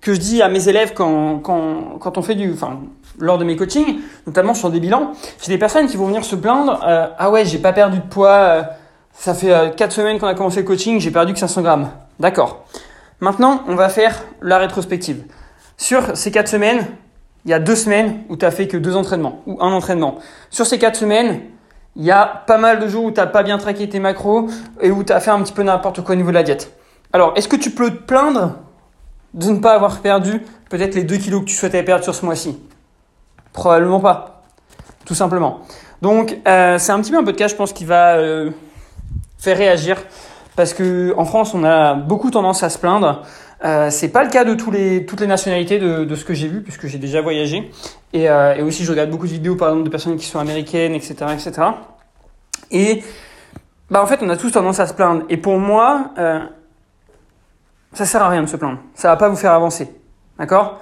que 0.01 0.13
je 0.15 0.21
dis 0.21 0.43
à 0.43 0.49
mes 0.49 0.69
élèves 0.69 0.93
quand, 0.95 1.39
quand, 1.39 1.99
quand 1.99 2.19
on 2.19 2.23
fait 2.23 2.35
du, 2.35 2.53
enfin, 2.53 2.81
lors 3.19 3.39
de 3.39 3.45
mes 3.45 3.57
coachings, 3.57 4.01
notamment 4.27 4.55
sur 4.55 4.71
des 4.71 4.81
bilans, 4.81 5.13
j'ai 5.43 5.53
des 5.53 5.59
personnes 5.59 5.87
qui 5.87 5.97
vont 5.97 6.07
venir 6.07 6.25
se 6.25 6.37
plaindre, 6.37 6.81
euh, 6.87 7.07
ah 7.19 7.31
ouais, 7.31 7.45
j'ai 7.45 7.59
pas 7.59 7.73
perdu 7.73 7.99
de 7.99 8.05
poids, 8.05 8.29
euh, 8.31 8.63
ça 9.13 9.35
fait 9.35 9.75
4 9.77 9.93
semaines 9.93 10.19
qu'on 10.19 10.27
a 10.27 10.35
commencé 10.35 10.61
le 10.61 10.67
coaching, 10.67 11.01
j'ai 11.01 11.11
perdu 11.11 11.33
que 11.33 11.39
500 11.39 11.63
grammes. 11.63 11.91
D'accord. 12.21 12.65
Maintenant, 13.21 13.63
on 13.67 13.75
va 13.75 13.89
faire 13.89 14.25
la 14.43 14.59
rétrospective. 14.59 15.25
Sur 15.79 16.17
ces 16.17 16.31
4 16.31 16.49
semaines, 16.49 16.87
il 17.45 17.51
y 17.51 17.55
a 17.55 17.59
2 17.59 17.75
semaines 17.75 18.25
où 18.29 18.37
tu 18.37 18.45
n'as 18.45 18.51
fait 18.51 18.69
que 18.69 18.77
2 18.77 18.97
entraînements 18.97 19.43
ou 19.47 19.57
un 19.61 19.73
entraînement. 19.73 20.17
Sur 20.51 20.67
ces 20.67 20.79
4 20.79 20.97
semaines, 20.97 21.41
il 21.97 22.05
y 22.05 22.11
a 22.11 22.27
pas 22.27 22.59
mal 22.59 22.79
de 22.79 22.89
jours 22.89 23.05
où 23.05 23.11
tu 23.11 23.21
n'as 23.21 23.27
pas 23.27 23.43
bien 23.43 23.57
traqué 23.57 23.89
tes 23.89 24.01
macros 24.01 24.49
et 24.83 24.91
où 24.91 25.03
tu 25.03 25.13
as 25.13 25.21
fait 25.21 25.31
un 25.31 25.41
petit 25.43 25.53
peu 25.53 25.63
n'importe 25.63 26.03
quoi 26.03 26.15
au 26.15 26.19
niveau 26.19 26.31
de 26.31 26.35
la 26.35 26.43
diète. 26.43 26.73
Alors, 27.13 27.33
est-ce 27.37 27.49
que 27.49 27.57
tu 27.57 27.71
peux 27.71 27.91
te 27.91 28.03
plaindre 28.03 28.57
de 29.33 29.51
ne 29.51 29.59
pas 29.59 29.73
avoir 29.73 30.01
perdu 30.01 30.43
peut-être 30.69 30.95
les 30.95 31.05
2 31.05 31.17
kilos 31.17 31.41
que 31.41 31.47
tu 31.47 31.55
souhaitais 31.55 31.83
perdre 31.83 32.05
sur 32.05 32.15
ce 32.15 32.25
mois-ci? 32.25 32.59
Probablement 33.57 33.99
pas. 33.99 34.43
Tout 35.05 35.15
simplement. 35.15 35.63
Donc, 36.01 36.39
euh, 36.47 36.79
c'est 36.79 36.93
un 36.93 37.01
petit 37.01 37.11
peu 37.11 37.19
un 37.19 37.25
podcast, 37.25 37.55
je 37.55 37.57
pense, 37.57 37.73
qui 37.73 37.85
va 37.85 38.17
euh, 38.17 38.51
faire 39.39 39.57
réagir 39.57 39.97
parce 40.57 40.73
que 40.73 41.15
en 41.17 41.25
France, 41.25 41.55
on 41.55 41.65
a 41.65 41.95
beaucoup 41.95 42.31
tendance 42.31 42.63
à 42.63 42.71
se 42.71 42.79
plaindre. 42.79 43.23
Euh, 43.65 43.91
c'est 43.91 44.09
pas 44.09 44.23
le 44.23 44.31
cas 44.31 44.45
de 44.45 44.55
tous 44.55 44.71
les, 44.71 45.07
toutes 45.07 45.21
les 45.21 45.27
nationalités 45.27 45.79
de, 45.79 46.05
de 46.05 46.17
ce 46.17 46.25
que 46.25 46.35
j'ai 46.35 46.49
vu, 46.49 46.63
puisque 46.63 46.87
j'ai 46.87 46.99
déjà 46.99 47.21
voyagé. 47.21 47.71
Et, 48.13 48.29
euh, 48.29 48.55
et, 48.55 48.63
aussi, 48.63 48.85
je 48.85 48.91
regarde 48.91 49.11
beaucoup 49.11 49.27
de 49.27 49.33
vidéos, 49.33 49.57
par 49.57 49.69
exemple, 49.69 49.85
de 49.85 49.91
personnes 49.91 50.17
qui 50.17 50.27
sont 50.27 50.39
américaines, 50.39 50.95
etc., 50.95 51.15
etc. 51.33 51.69
Et 52.71 53.03
bah, 53.91 54.03
en 54.03 54.07
fait, 54.07 54.21
on 54.23 54.29
a 54.29 54.37
tous 54.37 54.51
tendance 54.51 54.81
à 54.81 54.87
se 54.87 54.95
plaindre. 54.95 55.23
Et 55.29 55.37
pour 55.37 55.59
moi, 55.59 56.11
euh, 56.19 56.41
ça 57.93 58.05
sert 58.05 58.23
à 58.23 58.29
rien 58.29 58.43
de 58.43 58.49
se 58.49 58.57
plaindre. 58.57 58.79
Ça 58.95 59.09
va 59.09 59.17
pas 59.17 59.29
vous 59.29 59.37
faire 59.37 59.53
avancer. 59.53 59.91
D'accord? 60.39 60.81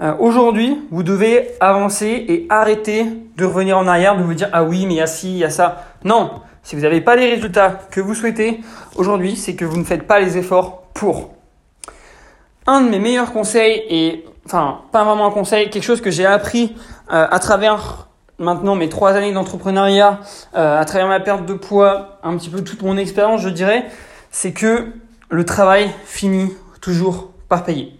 Euh, 0.00 0.14
Aujourd'hui, 0.18 0.78
vous 0.90 1.02
devez 1.02 1.50
avancer 1.60 2.24
et 2.28 2.46
arrêter 2.48 3.06
de 3.36 3.44
revenir 3.44 3.78
en 3.78 3.86
arrière, 3.86 4.16
de 4.16 4.22
vous 4.22 4.34
dire 4.34 4.48
ah 4.52 4.64
oui, 4.64 4.86
mais 4.86 4.94
il 4.94 4.96
y 4.98 5.00
a 5.00 5.06
ci, 5.06 5.32
il 5.32 5.38
y 5.38 5.44
a 5.44 5.50
ça. 5.50 5.84
Non, 6.04 6.30
si 6.62 6.76
vous 6.76 6.82
n'avez 6.82 7.00
pas 7.00 7.16
les 7.16 7.30
résultats 7.30 7.78
que 7.90 8.00
vous 8.00 8.14
souhaitez 8.14 8.60
aujourd'hui, 8.96 9.36
c'est 9.36 9.54
que 9.54 9.64
vous 9.64 9.76
ne 9.76 9.84
faites 9.84 10.06
pas 10.06 10.20
les 10.20 10.38
efforts 10.38 10.82
pour. 10.94 11.34
Un 12.66 12.80
de 12.80 12.88
mes 12.88 12.98
meilleurs 12.98 13.32
conseils, 13.32 13.82
et 13.90 14.24
enfin 14.46 14.80
pas 14.90 15.04
vraiment 15.04 15.26
un 15.26 15.30
conseil, 15.30 15.68
quelque 15.68 15.82
chose 15.82 16.00
que 16.00 16.10
j'ai 16.10 16.24
appris 16.24 16.74
euh, 17.12 17.26
à 17.30 17.38
travers 17.38 18.08
maintenant 18.38 18.74
mes 18.74 18.88
trois 18.88 19.12
années 19.12 19.32
d'entrepreneuriat, 19.32 20.20
euh, 20.56 20.80
à 20.80 20.84
travers 20.84 21.06
ma 21.06 21.20
perte 21.20 21.44
de 21.46 21.54
poids, 21.54 22.18
un 22.22 22.36
petit 22.36 22.48
peu 22.48 22.62
toute 22.62 22.82
mon 22.82 22.96
expérience, 22.96 23.42
je 23.42 23.50
dirais, 23.50 23.86
c'est 24.30 24.52
que 24.52 24.92
le 25.28 25.44
travail 25.44 25.90
finit 26.06 26.52
toujours 26.80 27.30
par 27.48 27.64
payer. 27.64 27.92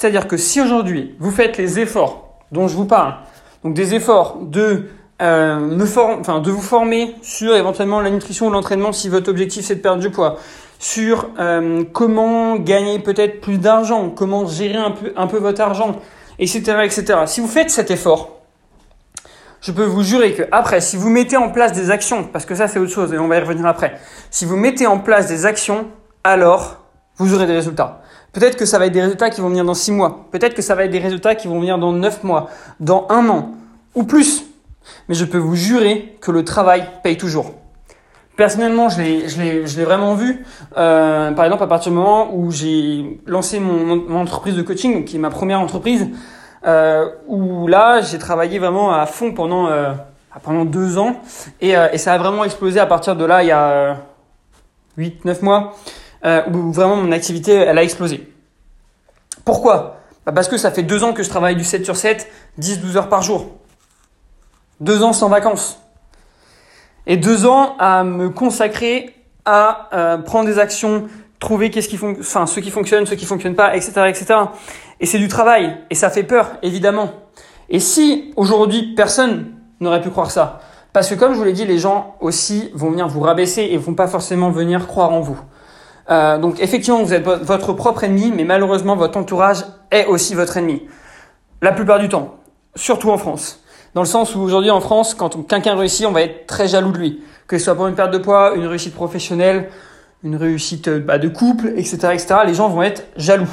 C'est-à-dire 0.00 0.28
que 0.28 0.38
si 0.38 0.62
aujourd'hui 0.62 1.14
vous 1.18 1.30
faites 1.30 1.58
les 1.58 1.78
efforts 1.78 2.30
dont 2.52 2.68
je 2.68 2.74
vous 2.74 2.86
parle, 2.86 3.16
donc 3.62 3.74
des 3.74 3.94
efforts 3.94 4.38
de 4.40 4.86
euh, 5.20 5.78
enfin, 6.18 6.40
de 6.40 6.50
vous 6.50 6.62
former 6.62 7.14
sur 7.20 7.54
éventuellement 7.54 8.00
la 8.00 8.08
nutrition 8.08 8.46
ou 8.46 8.50
l'entraînement 8.50 8.92
si 8.92 9.10
votre 9.10 9.28
objectif 9.28 9.66
c'est 9.66 9.74
de 9.74 9.80
perdre 9.80 10.00
du 10.00 10.08
poids, 10.08 10.38
sur 10.78 11.28
euh, 11.38 11.84
comment 11.92 12.56
gagner 12.56 12.98
peut-être 12.98 13.42
plus 13.42 13.58
d'argent, 13.58 14.08
comment 14.08 14.46
gérer 14.46 14.78
un 14.78 14.92
peu, 14.92 15.12
un 15.16 15.26
peu 15.26 15.36
votre 15.36 15.60
argent, 15.60 15.96
etc., 16.38 16.78
etc. 16.82 17.18
Si 17.26 17.42
vous 17.42 17.46
faites 17.46 17.68
cet 17.68 17.90
effort, 17.90 18.40
je 19.60 19.70
peux 19.70 19.84
vous 19.84 20.02
jurer 20.02 20.32
que 20.32 20.44
après, 20.50 20.80
si 20.80 20.96
vous 20.96 21.10
mettez 21.10 21.36
en 21.36 21.50
place 21.50 21.72
des 21.72 21.90
actions, 21.90 22.24
parce 22.24 22.46
que 22.46 22.54
ça 22.54 22.68
c'est 22.68 22.78
autre 22.78 22.90
chose 22.90 23.12
et 23.12 23.18
on 23.18 23.28
va 23.28 23.36
y 23.36 23.40
revenir 23.40 23.66
après, 23.66 24.00
si 24.30 24.46
vous 24.46 24.56
mettez 24.56 24.86
en 24.86 24.98
place 24.98 25.26
des 25.26 25.44
actions, 25.44 25.88
alors 26.24 26.86
vous 27.18 27.34
aurez 27.34 27.46
des 27.46 27.52
résultats. 27.52 28.00
Peut-être 28.32 28.56
que 28.56 28.64
ça 28.64 28.78
va 28.78 28.86
être 28.86 28.92
des 28.92 29.02
résultats 29.02 29.30
qui 29.30 29.40
vont 29.40 29.48
venir 29.48 29.64
dans 29.64 29.74
6 29.74 29.92
mois. 29.92 30.26
Peut-être 30.30 30.54
que 30.54 30.62
ça 30.62 30.74
va 30.74 30.84
être 30.84 30.90
des 30.90 30.98
résultats 30.98 31.34
qui 31.34 31.48
vont 31.48 31.58
venir 31.58 31.78
dans 31.78 31.92
9 31.92 32.24
mois, 32.24 32.48
dans 32.78 33.06
un 33.10 33.28
an 33.28 33.52
ou 33.94 34.04
plus 34.04 34.44
mais 35.08 35.14
je 35.14 35.24
peux 35.24 35.38
vous 35.38 35.56
jurer 35.56 36.16
que 36.20 36.30
le 36.30 36.44
travail 36.44 36.88
paye 37.02 37.16
toujours. 37.16 37.52
Personnellement, 38.36 38.88
je 38.88 39.02
l'ai 39.02 39.84
vraiment 39.84 40.14
vu. 40.14 40.44
Euh, 40.76 41.32
par 41.32 41.44
exemple, 41.44 41.62
à 41.62 41.66
partir 41.66 41.92
du 41.92 41.98
moment 41.98 42.34
où 42.34 42.50
j'ai 42.50 43.20
lancé 43.26 43.60
mon, 43.60 44.14
entreprise 44.16 44.56
de 44.56 44.62
coaching, 44.62 45.04
qui 45.04 45.16
est 45.16 45.18
ma 45.18 45.30
première 45.30 45.60
entreprise, 45.60 46.08
euh, 46.66 47.10
où 47.26 47.66
là, 47.66 48.00
j'ai 48.00 48.18
travaillé 48.18 48.58
vraiment 48.58 48.92
à 48.92 49.04
fond 49.06 49.32
pendant 49.32 49.66
euh, 49.68 49.92
pendant 50.42 50.64
deux 50.64 50.96
ans, 50.96 51.16
et, 51.60 51.70
et, 51.92 51.98
ça 51.98 52.14
a 52.14 52.18
vraiment 52.18 52.44
explosé 52.44 52.78
à 52.78 52.86
partir 52.86 53.16
de 53.16 53.24
là, 53.24 53.42
il 53.42 53.48
y 53.48 53.52
a 53.52 53.96
8-9 54.96 55.42
mois, 55.44 55.74
où 56.24 56.72
vraiment 56.72 56.96
mon 56.96 57.12
activité, 57.12 57.54
elle 57.54 57.78
a 57.78 57.82
explosé. 57.82 58.32
Pourquoi? 59.44 60.00
Bah 60.26 60.32
Parce 60.32 60.48
que 60.48 60.56
ça 60.56 60.70
fait 60.70 60.82
deux 60.82 61.02
ans 61.02 61.12
que 61.12 61.22
je 61.22 61.28
travaille 61.28 61.56
du 61.56 61.64
7 61.64 61.84
sur 61.84 61.96
7, 61.96 62.30
10-12 62.60 62.96
heures 62.96 63.08
par 63.08 63.22
jour. 63.22 63.50
Deux 64.80 65.02
ans 65.02 65.12
sans 65.12 65.28
vacances. 65.28 65.80
Et 67.06 67.16
deux 67.16 67.46
ans 67.46 67.76
à 67.78 68.04
me 68.04 68.30
consacrer 68.30 69.14
à 69.44 69.88
euh, 69.94 70.18
prendre 70.18 70.46
des 70.46 70.58
actions, 70.58 71.08
trouver 71.38 71.70
qu'est-ce 71.70 71.88
qui 71.88 71.98
enfin, 72.02 72.46
ce 72.46 72.60
qui 72.60 72.70
fonctionne, 72.70 73.06
ce 73.06 73.14
qui 73.14 73.24
fonctionne 73.24 73.54
pas, 73.54 73.74
etc., 73.74 73.92
etc. 74.08 74.34
Et 75.00 75.06
c'est 75.06 75.18
du 75.18 75.28
travail. 75.28 75.78
Et 75.88 75.94
ça 75.94 76.10
fait 76.10 76.22
peur, 76.22 76.52
évidemment. 76.62 77.10
Et 77.70 77.80
si 77.80 78.32
aujourd'hui 78.36 78.94
personne 78.94 79.54
n'aurait 79.80 80.02
pu 80.02 80.10
croire 80.10 80.30
ça, 80.30 80.60
parce 80.92 81.08
que 81.08 81.14
comme 81.14 81.32
je 81.32 81.38
vous 81.38 81.44
l'ai 81.44 81.52
dit, 81.52 81.64
les 81.64 81.78
gens 81.78 82.16
aussi 82.20 82.70
vont 82.74 82.90
venir 82.90 83.08
vous 83.08 83.20
rabaisser 83.20 83.62
et 83.62 83.76
vont 83.76 83.94
pas 83.94 84.08
forcément 84.08 84.50
venir 84.50 84.86
croire 84.86 85.12
en 85.12 85.20
vous. 85.20 85.38
Euh, 86.10 86.38
donc 86.38 86.60
effectivement, 86.60 87.02
vous 87.02 87.14
êtes 87.14 87.24
votre 87.24 87.72
propre 87.72 88.04
ennemi, 88.04 88.32
mais 88.34 88.44
malheureusement, 88.44 88.96
votre 88.96 89.18
entourage 89.18 89.64
est 89.90 90.06
aussi 90.06 90.34
votre 90.34 90.56
ennemi. 90.56 90.82
La 91.62 91.72
plupart 91.72 91.98
du 91.98 92.08
temps, 92.08 92.36
surtout 92.74 93.10
en 93.10 93.18
France. 93.18 93.62
Dans 93.94 94.02
le 94.02 94.06
sens 94.06 94.34
où 94.34 94.40
aujourd'hui 94.40 94.70
en 94.70 94.80
France, 94.80 95.14
quand 95.14 95.46
quelqu'un 95.46 95.76
réussit, 95.76 96.06
on 96.06 96.12
va 96.12 96.22
être 96.22 96.46
très 96.46 96.68
jaloux 96.68 96.92
de 96.92 96.98
lui. 96.98 97.22
Que 97.46 97.58
ce 97.58 97.64
soit 97.64 97.74
pour 97.74 97.86
une 97.86 97.94
perte 97.94 98.12
de 98.12 98.18
poids, 98.18 98.54
une 98.54 98.66
réussite 98.66 98.94
professionnelle, 98.94 99.68
une 100.22 100.36
réussite 100.36 100.88
bah, 100.88 101.18
de 101.18 101.28
couple, 101.28 101.72
etc., 101.76 101.96
etc. 102.12 102.34
Les 102.46 102.54
gens 102.54 102.68
vont 102.68 102.82
être 102.82 103.06
jaloux. 103.16 103.50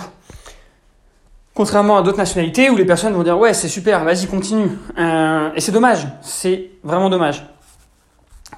Contrairement 1.54 1.98
à 1.98 2.04
d'autres 2.04 2.20
nationalités 2.20 2.70
où 2.70 2.76
les 2.76 2.86
personnes 2.86 3.14
vont 3.14 3.24
dire 3.24 3.36
ouais 3.40 3.56
c'est 3.56 3.68
super, 3.68 4.04
vas-y 4.04 4.28
continue. 4.28 4.70
Euh, 5.00 5.50
et 5.56 5.62
c'est 5.62 5.72
dommage, 5.72 6.08
c'est 6.22 6.70
vraiment 6.84 7.10
dommage. 7.10 7.48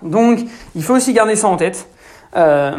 Donc 0.01 0.39
il 0.75 0.83
faut 0.83 0.95
aussi 0.95 1.13
garder 1.13 1.37
ça 1.37 1.47
en 1.47 1.55
tête. 1.55 1.87
Euh, 2.35 2.77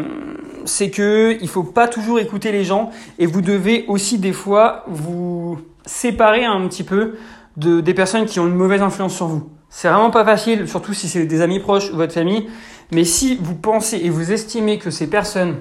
c'est 0.64 0.90
que 0.90 1.36
il 1.40 1.48
faut 1.48 1.64
pas 1.64 1.88
toujours 1.88 2.20
écouter 2.20 2.52
les 2.52 2.64
gens 2.64 2.90
et 3.18 3.26
vous 3.26 3.40
devez 3.40 3.84
aussi 3.88 4.18
des 4.18 4.32
fois 4.32 4.84
vous 4.86 5.58
séparer 5.84 6.44
un 6.44 6.68
petit 6.68 6.84
peu 6.84 7.16
de 7.56 7.80
des 7.80 7.94
personnes 7.94 8.26
qui 8.26 8.38
ont 8.38 8.46
une 8.46 8.54
mauvaise 8.54 8.82
influence 8.82 9.14
sur 9.14 9.26
vous. 9.26 9.50
C'est 9.70 9.88
vraiment 9.88 10.10
pas 10.10 10.24
facile, 10.24 10.68
surtout 10.68 10.94
si 10.94 11.08
c'est 11.08 11.26
des 11.26 11.40
amis 11.40 11.60
proches 11.60 11.90
ou 11.90 11.96
votre 11.96 12.12
famille. 12.12 12.48
Mais 12.92 13.04
si 13.04 13.38
vous 13.40 13.54
pensez 13.54 13.98
et 13.98 14.10
vous 14.10 14.32
estimez 14.32 14.78
que 14.78 14.90
ces 14.90 15.08
personnes 15.08 15.56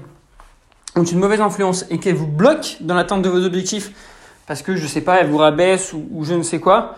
ont 0.95 1.03
une 1.03 1.19
mauvaise 1.19 1.41
influence 1.41 1.85
et 1.89 1.99
qu'elles 1.99 2.15
vous 2.15 2.27
bloquent 2.27 2.77
dans 2.81 2.95
l'atteinte 2.95 3.21
de 3.21 3.29
vos 3.29 3.45
objectifs 3.45 3.91
parce 4.49 4.63
que 4.63 4.75
je 4.75 4.87
sais 4.87 5.01
pas, 5.01 5.21
elles 5.21 5.29
vous 5.29 5.37
rabaissent 5.37 5.93
ou, 5.93 6.25
je 6.25 6.33
ne 6.33 6.41
sais 6.41 6.59
quoi, 6.59 6.95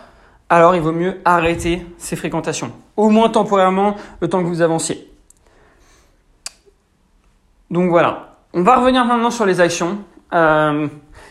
alors 0.49 0.73
il 0.73 0.81
vaut 0.81 0.93
mieux 0.93 1.19
arrêter 1.25 1.85
ces 1.97 2.15
fréquentations. 2.15 2.71
Au 2.95 3.09
moins 3.09 3.27
temporairement, 3.27 3.95
le 4.21 4.29
temps 4.29 4.41
que 4.41 4.47
vous 4.47 4.61
avanciez. 4.61 5.10
Donc 7.71 7.89
voilà. 7.89 8.35
On 8.53 8.63
va 8.63 8.75
revenir 8.75 9.05
maintenant 9.05 9.31
sur 9.31 9.45
les 9.45 9.61
actions. 9.61 9.99
Euh, 10.33 10.87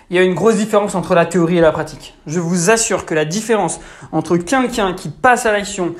il 0.08 0.16
y 0.16 0.18
a 0.18 0.22
une 0.22 0.34
grosse 0.34 0.56
différence 0.56 0.94
entre 0.94 1.14
la 1.14 1.26
théorie 1.26 1.58
et 1.58 1.60
la 1.60 1.70
pratique. 1.70 2.18
Je 2.26 2.40
vous 2.40 2.70
assure 2.70 3.06
que 3.06 3.14
la 3.14 3.24
différence 3.24 3.80
entre 4.10 4.36
quelqu'un 4.38 4.94
qui 4.94 5.10
passe 5.10 5.46
à 5.46 5.52
l'action 5.52 5.94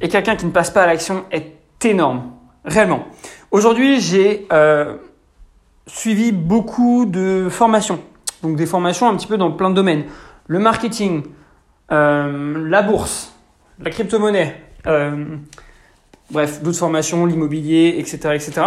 et 0.00 0.08
quelqu'un 0.08 0.36
qui 0.36 0.46
ne 0.46 0.50
passe 0.50 0.70
pas 0.70 0.82
à 0.82 0.86
l'action 0.86 1.24
est 1.30 1.52
énorme. 1.84 2.32
Réellement. 2.64 3.06
Aujourd'hui, 3.50 4.00
j'ai 4.00 4.46
euh, 4.52 4.96
suivi 5.86 6.32
beaucoup 6.32 7.04
de 7.06 7.48
formations 7.50 8.00
donc 8.42 8.56
des 8.56 8.66
formations 8.66 9.08
un 9.08 9.16
petit 9.16 9.26
peu 9.26 9.36
dans 9.36 9.50
plein 9.50 9.70
de 9.70 9.74
domaines. 9.74 10.04
Le 10.46 10.60
marketing, 10.60 11.24
euh, 11.90 12.68
la 12.68 12.82
bourse, 12.82 13.34
la 13.80 13.90
crypto-monnaie, 13.90 14.62
bref, 16.30 16.62
d'autres 16.62 16.78
formations, 16.78 17.26
l'immobilier, 17.26 17.96
etc., 17.98 18.34
etc. 18.34 18.62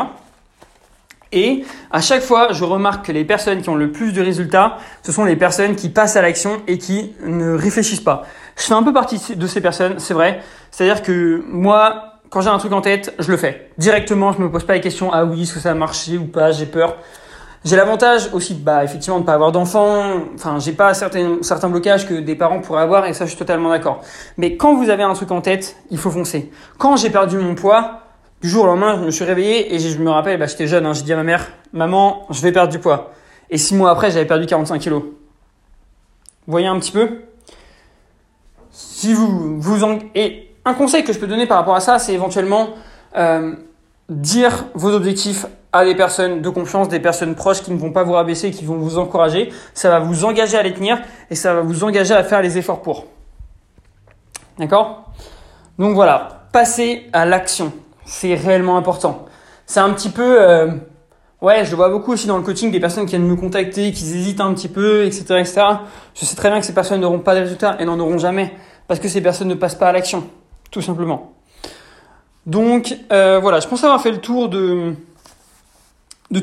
Et 1.32 1.64
à 1.92 2.02
chaque 2.02 2.22
fois, 2.22 2.52
je 2.52 2.64
remarque 2.64 3.06
que 3.06 3.12
les 3.12 3.24
personnes 3.24 3.62
qui 3.62 3.70
ont 3.70 3.76
le 3.76 3.92
plus 3.92 4.12
de 4.12 4.22
résultats, 4.22 4.78
ce 5.04 5.12
sont 5.12 5.24
les 5.24 5.36
personnes 5.36 5.76
qui 5.76 5.90
passent 5.90 6.16
à 6.16 6.22
l'action 6.22 6.62
et 6.68 6.78
qui 6.78 7.14
ne 7.26 7.54
réfléchissent 7.54 8.02
pas. 8.02 8.24
Je 8.58 8.64
fais 8.64 8.74
un 8.74 8.84
peu 8.84 8.94
partie 8.94 9.36
de 9.36 9.48
ces 9.48 9.62
personnes, 9.62 9.96
c'est 10.00 10.14
vrai. 10.14 10.42
C'est-à-dire 10.72 11.02
que 11.02 11.44
moi, 11.48 12.20
quand 12.30 12.42
j'ai 12.42 12.50
un 12.50 12.58
truc 12.58 12.74
en 12.74 12.82
tête, 12.82 13.14
je 13.20 13.32
le 13.32 13.38
fais. 13.38 13.70
Directement, 13.78 14.34
je 14.34 14.42
me 14.42 14.50
pose 14.50 14.66
pas 14.66 14.74
les 14.74 14.82
questions, 14.82 15.12
ah 15.14 15.26
oui, 15.26 15.44
est-ce 15.44 15.54
que 15.54 15.60
ça 15.60 15.72
a 15.72 15.74
marché 15.74 16.18
ou 16.18 16.26
pas, 16.26 16.52
j'ai 16.52 16.66
peur. 16.66 16.98
J'ai 17.64 17.76
l'avantage 17.76 18.30
aussi, 18.34 18.56
bah, 18.56 18.84
effectivement, 18.84 19.20
de 19.20 19.26
pas 19.26 19.34
avoir 19.34 19.52
d'enfants. 19.52 20.22
Enfin, 20.34 20.58
j'ai 20.58 20.72
pas 20.72 20.96
certains, 20.96 21.38
certains 21.42 21.70
blocages 21.70 22.08
que 22.08 22.16
des 22.16 22.36
parents 22.36 22.60
pourraient 22.60 22.82
avoir, 22.82 23.06
et 23.06 23.14
ça, 23.14 23.26
je 23.26 23.30
suis 23.30 23.38
totalement 23.38 23.70
d'accord. 23.70 24.02
Mais 24.38 24.58
quand 24.58 24.74
vous 24.76 24.90
avez 24.90 25.04
un 25.04 25.14
truc 25.14 25.32
en 25.32 25.42
tête, 25.42 25.76
il 25.92 26.00
faut 26.00 26.10
foncer. 26.10 26.52
Quand 26.80 26.98
j'ai 26.98 27.12
perdu 27.12 27.38
mon 27.38 27.54
poids, 27.54 28.01
du 28.42 28.50
jour 28.50 28.64
au 28.64 28.68
lendemain, 28.68 28.98
je 29.00 29.06
me 29.06 29.12
suis 29.12 29.24
réveillé 29.24 29.74
et 29.74 29.80
je 29.80 29.98
me 30.00 30.10
rappelle, 30.10 30.40
bah, 30.40 30.48
j'étais 30.48 30.68
jeune, 30.68 30.86
hein, 30.86 30.94
j'ai 30.94 31.04
dit 31.04 31.14
à 31.14 31.16
ma 31.16 31.24
mère, 31.24 31.52
maman, 31.74 32.26
je 32.30 32.42
vais 32.42 32.52
perdre 32.52 32.72
du 32.72 32.80
poids. 32.80 33.12
Et 33.50 33.58
six 33.58 33.76
mois 33.76 33.92
après, 33.92 34.12
j'avais 34.12 34.26
perdu 34.26 34.46
45 34.46 34.80
kilos. 34.80 35.04
Vous 35.04 36.52
voyez 36.52 36.68
un 36.68 36.80
petit 36.80 36.92
peu? 36.92 37.22
Si 38.72 39.14
vous 39.14 39.60
vous 39.60 39.84
en... 39.84 40.00
Et 40.16 40.56
un 40.66 40.74
conseil 40.74 41.04
que 41.04 41.14
je 41.14 41.20
peux 41.20 41.28
donner 41.28 41.46
par 41.46 41.58
rapport 41.58 41.76
à 41.76 41.82
ça, 41.82 42.00
c'est 42.00 42.14
éventuellement 42.14 42.70
euh, 43.16 43.54
dire 44.10 44.66
vos 44.74 44.92
objectifs 44.92 45.46
à 45.74 45.86
des 45.86 45.96
personnes 45.96 46.42
de 46.42 46.50
confiance, 46.50 46.90
des 46.90 47.00
personnes 47.00 47.36
proches 47.36 47.62
qui 47.62 47.72
ne 47.72 47.78
vont 47.78 47.92
pas 47.92 48.04
vous 48.04 48.14
rabaisser, 48.14 48.52
qui 48.52 48.66
vont 48.66 48.78
vous 48.78 48.98
encourager. 48.98 49.52
Ça 49.74 49.90
va 49.90 50.00
vous 50.00 50.26
engager 50.26 50.58
à 50.58 50.64
les 50.64 50.74
tenir 50.74 51.00
et 51.30 51.36
ça 51.36 51.54
va 51.54 51.62
vous 51.62 51.84
engager 51.84 52.14
à 52.14 52.24
faire 52.24 52.42
les 52.42 52.58
efforts 52.58 52.82
pour. 52.82 53.06
D'accord? 54.58 55.12
Donc 55.80 55.96
voilà, 55.96 56.48
passer 56.52 57.08
à 57.14 57.26
l'action, 57.26 57.72
c'est 58.06 58.36
réellement 58.36 58.78
important. 58.78 59.26
C'est 59.66 59.80
un 59.80 59.90
petit 59.92 60.10
peu, 60.10 60.42
euh, 60.42 60.68
ouais, 61.42 61.66
je 61.66 61.72
le 61.72 61.78
vois 61.78 61.90
beaucoup 61.90 62.12
aussi 62.14 62.28
dans 62.28 62.38
le 62.38 62.44
coaching, 62.44 62.72
des 62.72 62.80
personnes 62.80 63.06
qui 63.06 63.12
viennent 63.12 63.28
me 63.28 63.36
contacter, 63.36 63.92
qui 63.92 64.04
hésitent 64.04 64.42
un 64.42 64.54
petit 64.54 64.68
peu, 64.68 65.06
etc.. 65.06 65.44
Je 66.14 66.26
sais 66.26 66.36
très 66.36 66.50
bien 66.50 66.60
que 66.60 66.66
ces 66.66 66.74
personnes 66.74 67.02
n'auront 67.02 67.20
pas 67.20 67.36
de 67.36 67.42
résultats 67.42 67.78
et 67.80 67.86
n'en 67.86 68.00
auront 68.00 68.18
jamais 68.18 68.54
parce 68.88 69.00
que 69.00 69.08
ces 69.08 69.22
personnes 69.22 69.48
ne 69.48 69.56
passent 69.56 69.76
pas 69.76 69.88
à 69.88 69.92
l'action, 69.92 70.28
tout 70.72 70.82
simplement. 70.82 71.34
Donc 72.46 72.98
euh, 73.12 73.40
voilà, 73.40 73.60
je 73.60 73.68
pense 73.68 73.84
avoir 73.84 74.02
fait 74.02 74.12
le 74.12 74.20
tour 74.20 74.50
de 74.50 74.96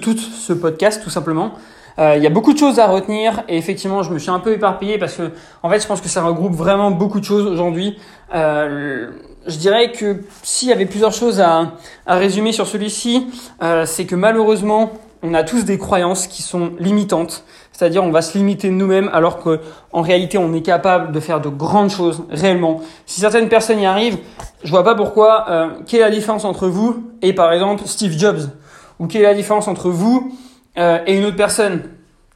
tout 0.00 0.16
ce 0.16 0.52
podcast, 0.52 1.02
tout 1.02 1.10
simplement. 1.10 1.54
Euh, 1.98 2.14
il 2.16 2.22
y 2.22 2.26
a 2.26 2.30
beaucoup 2.30 2.52
de 2.52 2.58
choses 2.58 2.78
à 2.78 2.86
retenir 2.86 3.42
et 3.48 3.56
effectivement, 3.56 4.02
je 4.02 4.12
me 4.12 4.18
suis 4.18 4.30
un 4.30 4.38
peu 4.38 4.52
éparpillé 4.52 4.98
parce 4.98 5.14
que, 5.14 5.32
en 5.62 5.70
fait, 5.70 5.80
je 5.80 5.86
pense 5.86 6.00
que 6.00 6.08
ça 6.08 6.22
regroupe 6.22 6.54
vraiment 6.54 6.90
beaucoup 6.90 7.18
de 7.18 7.24
choses 7.24 7.46
aujourd'hui. 7.46 7.98
Euh, 8.34 9.10
je 9.46 9.56
dirais 9.56 9.90
que 9.92 10.22
s'il 10.42 10.68
y 10.68 10.72
avait 10.72 10.86
plusieurs 10.86 11.12
choses 11.12 11.40
à, 11.40 11.72
à 12.06 12.16
résumer 12.16 12.52
sur 12.52 12.66
celui-ci, 12.66 13.26
euh, 13.62 13.84
c'est 13.84 14.04
que 14.04 14.14
malheureusement, 14.14 14.92
on 15.22 15.34
a 15.34 15.42
tous 15.42 15.64
des 15.64 15.78
croyances 15.78 16.28
qui 16.28 16.42
sont 16.42 16.72
limitantes. 16.78 17.44
C'est-à-dire, 17.72 18.02
on 18.04 18.10
va 18.10 18.22
se 18.22 18.36
limiter 18.36 18.70
nous-mêmes 18.70 19.10
alors 19.12 19.42
que, 19.42 19.60
en 19.92 20.02
réalité, 20.02 20.38
on 20.38 20.52
est 20.52 20.62
capable 20.62 21.12
de 21.12 21.20
faire 21.20 21.40
de 21.40 21.48
grandes 21.48 21.90
choses 21.90 22.24
réellement. 22.30 22.80
Si 23.06 23.20
certaines 23.20 23.48
personnes 23.48 23.80
y 23.80 23.86
arrivent, 23.86 24.18
je 24.64 24.70
vois 24.70 24.84
pas 24.84 24.94
pourquoi. 24.94 25.46
Euh, 25.48 25.68
quelle 25.86 26.00
est 26.00 26.04
la 26.04 26.10
différence 26.10 26.44
entre 26.44 26.68
vous 26.68 27.04
et, 27.22 27.32
par 27.32 27.52
exemple, 27.52 27.82
Steve 27.86 28.16
Jobs? 28.16 28.50
Ou 28.98 29.06
quelle 29.06 29.22
est 29.22 29.26
la 29.26 29.34
différence 29.34 29.68
entre 29.68 29.90
vous 29.90 30.32
euh, 30.78 30.98
et 31.06 31.16
une 31.18 31.24
autre 31.24 31.36
personne 31.36 31.82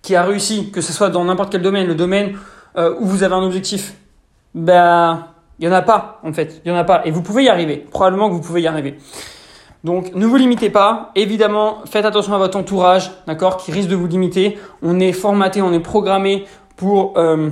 qui 0.02 0.16
a 0.16 0.22
réussi, 0.22 0.70
que 0.70 0.80
ce 0.80 0.92
soit 0.92 1.08
dans 1.08 1.24
n'importe 1.24 1.52
quel 1.52 1.62
domaine, 1.62 1.86
le 1.86 1.94
domaine 1.94 2.36
euh, 2.76 2.94
où 2.98 3.06
vous 3.06 3.22
avez 3.22 3.34
un 3.34 3.42
objectif 3.42 3.94
Ben, 4.54 5.26
il 5.58 5.66
y 5.66 5.68
en 5.68 5.72
a 5.72 5.82
pas 5.82 6.20
en 6.24 6.32
fait, 6.32 6.60
il 6.64 6.68
y 6.70 6.74
en 6.74 6.76
a 6.76 6.84
pas. 6.84 7.02
Et 7.04 7.10
vous 7.10 7.22
pouvez 7.22 7.44
y 7.44 7.48
arriver. 7.48 7.86
Probablement 7.90 8.28
que 8.28 8.34
vous 8.34 8.40
pouvez 8.40 8.62
y 8.62 8.66
arriver. 8.66 8.98
Donc 9.84 10.14
ne 10.14 10.26
vous 10.26 10.36
limitez 10.36 10.70
pas. 10.70 11.12
Évidemment, 11.14 11.78
faites 11.86 12.04
attention 12.04 12.34
à 12.34 12.38
votre 12.38 12.58
entourage, 12.58 13.12
d'accord, 13.26 13.56
qui 13.56 13.70
risque 13.70 13.88
de 13.88 13.96
vous 13.96 14.08
limiter. 14.08 14.58
On 14.82 14.98
est 14.98 15.12
formaté, 15.12 15.62
on 15.62 15.72
est 15.72 15.80
programmé 15.80 16.44
pour 16.76 17.14
euh, 17.16 17.50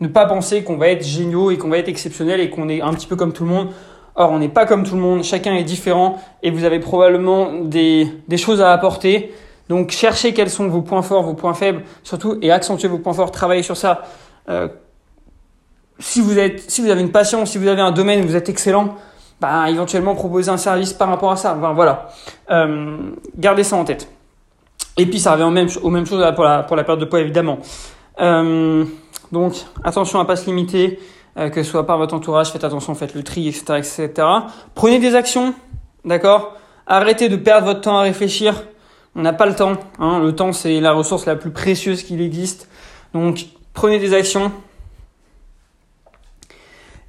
ne 0.00 0.08
pas 0.08 0.26
penser 0.26 0.64
qu'on 0.64 0.76
va 0.76 0.88
être 0.88 1.04
géniaux 1.04 1.52
et 1.52 1.58
qu'on 1.58 1.68
va 1.68 1.78
être 1.78 1.88
exceptionnel 1.88 2.40
et 2.40 2.50
qu'on 2.50 2.68
est 2.68 2.80
un 2.80 2.92
petit 2.92 3.06
peu 3.06 3.14
comme 3.14 3.32
tout 3.32 3.44
le 3.44 3.50
monde. 3.50 3.68
Or, 4.16 4.32
on 4.32 4.40
n'est 4.40 4.48
pas 4.48 4.66
comme 4.66 4.82
tout 4.82 4.96
le 4.96 5.00
monde, 5.00 5.22
chacun 5.22 5.54
est 5.54 5.62
différent 5.62 6.20
et 6.42 6.50
vous 6.50 6.64
avez 6.64 6.80
probablement 6.80 7.52
des 7.52 8.36
choses 8.36 8.60
à 8.60 8.72
apporter. 8.72 9.32
Donc, 9.68 9.90
cherchez 9.90 10.32
quels 10.32 10.50
sont 10.50 10.68
vos 10.68 10.82
points 10.82 11.02
forts, 11.02 11.22
vos 11.22 11.34
points 11.34 11.54
faibles, 11.54 11.82
surtout, 12.02 12.38
et 12.40 12.50
accentuez 12.50 12.88
vos 12.88 12.98
points 12.98 13.12
forts, 13.12 13.30
travaillez 13.30 13.62
sur 13.62 13.76
ça. 13.76 14.02
Euh, 14.48 14.68
si, 15.98 16.20
vous 16.20 16.38
avez 16.38 17.00
une 17.00 17.12
passion, 17.12 17.44
si 17.44 17.58
vous 17.58 17.66
avez 17.66 17.82
un 17.82 17.90
domaine 17.90 18.24
vous 18.24 18.36
êtes 18.36 18.48
excellent, 18.48 18.94
bah, 19.40 19.68
éventuellement 19.68 20.14
proposer 20.14 20.50
un 20.50 20.56
service 20.56 20.92
par 20.92 21.08
rapport 21.08 21.32
à 21.32 21.36
ça. 21.36 21.54
Voilà. 21.54 22.08
Euh, 22.50 22.96
gardez 23.36 23.64
ça 23.64 23.76
en 23.76 23.84
tête. 23.84 24.08
Et 24.96 25.06
puis, 25.06 25.20
ça 25.20 25.32
revient 25.32 25.44
aux 25.82 25.90
mêmes 25.90 26.06
choses 26.06 26.24
pour 26.34 26.44
la, 26.44 26.62
pour 26.62 26.76
la 26.76 26.84
perte 26.84 26.98
de 26.98 27.04
poids, 27.04 27.20
évidemment. 27.20 27.58
Euh, 28.20 28.84
donc, 29.30 29.54
attention 29.84 30.18
à 30.18 30.24
pas 30.24 30.36
se 30.36 30.46
limiter. 30.46 30.98
Euh, 31.38 31.50
que 31.50 31.62
ce 31.62 31.70
soit 31.70 31.86
par 31.86 31.98
votre 31.98 32.14
entourage, 32.14 32.50
faites 32.50 32.64
attention, 32.64 32.94
faites 32.96 33.14
le 33.14 33.22
tri, 33.22 33.46
etc. 33.48 34.10
Prenez 34.74 34.98
des 34.98 35.14
actions, 35.14 35.54
d'accord? 36.04 36.56
Arrêtez 36.86 37.28
de 37.28 37.36
perdre 37.36 37.66
votre 37.66 37.82
temps 37.82 37.96
à 37.96 38.02
réfléchir. 38.02 38.64
On 39.18 39.22
n'a 39.22 39.32
pas 39.32 39.46
le 39.46 39.54
temps. 39.56 39.72
Hein. 39.98 40.20
Le 40.20 40.32
temps, 40.34 40.52
c'est 40.52 40.80
la 40.80 40.92
ressource 40.92 41.26
la 41.26 41.34
plus 41.34 41.50
précieuse 41.50 42.04
qu'il 42.04 42.20
existe. 42.22 42.68
Donc, 43.12 43.46
prenez 43.74 43.98
des 43.98 44.14
actions. 44.14 44.52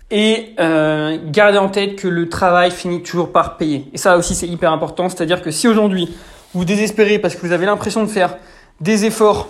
Et 0.09 0.55
euh, 0.59 1.19
gardez 1.27 1.59
en 1.59 1.69
tête 1.69 1.97
que 1.97 2.07
le 2.07 2.27
travail 2.27 2.71
finit 2.71 3.03
toujours 3.03 3.31
par 3.31 3.57
payer. 3.57 3.85
Et 3.93 3.99
ça 3.99 4.17
aussi, 4.17 4.33
c'est 4.33 4.47
hyper 4.47 4.71
important. 4.71 5.07
C'est-à-dire 5.07 5.43
que 5.43 5.51
si 5.51 5.67
aujourd'hui, 5.67 6.11
vous 6.55 6.65
désespérez 6.65 7.19
parce 7.19 7.35
que 7.35 7.45
vous 7.45 7.53
avez 7.53 7.67
l'impression 7.67 8.03
de 8.03 8.09
faire 8.09 8.37
des 8.81 9.05
efforts 9.05 9.49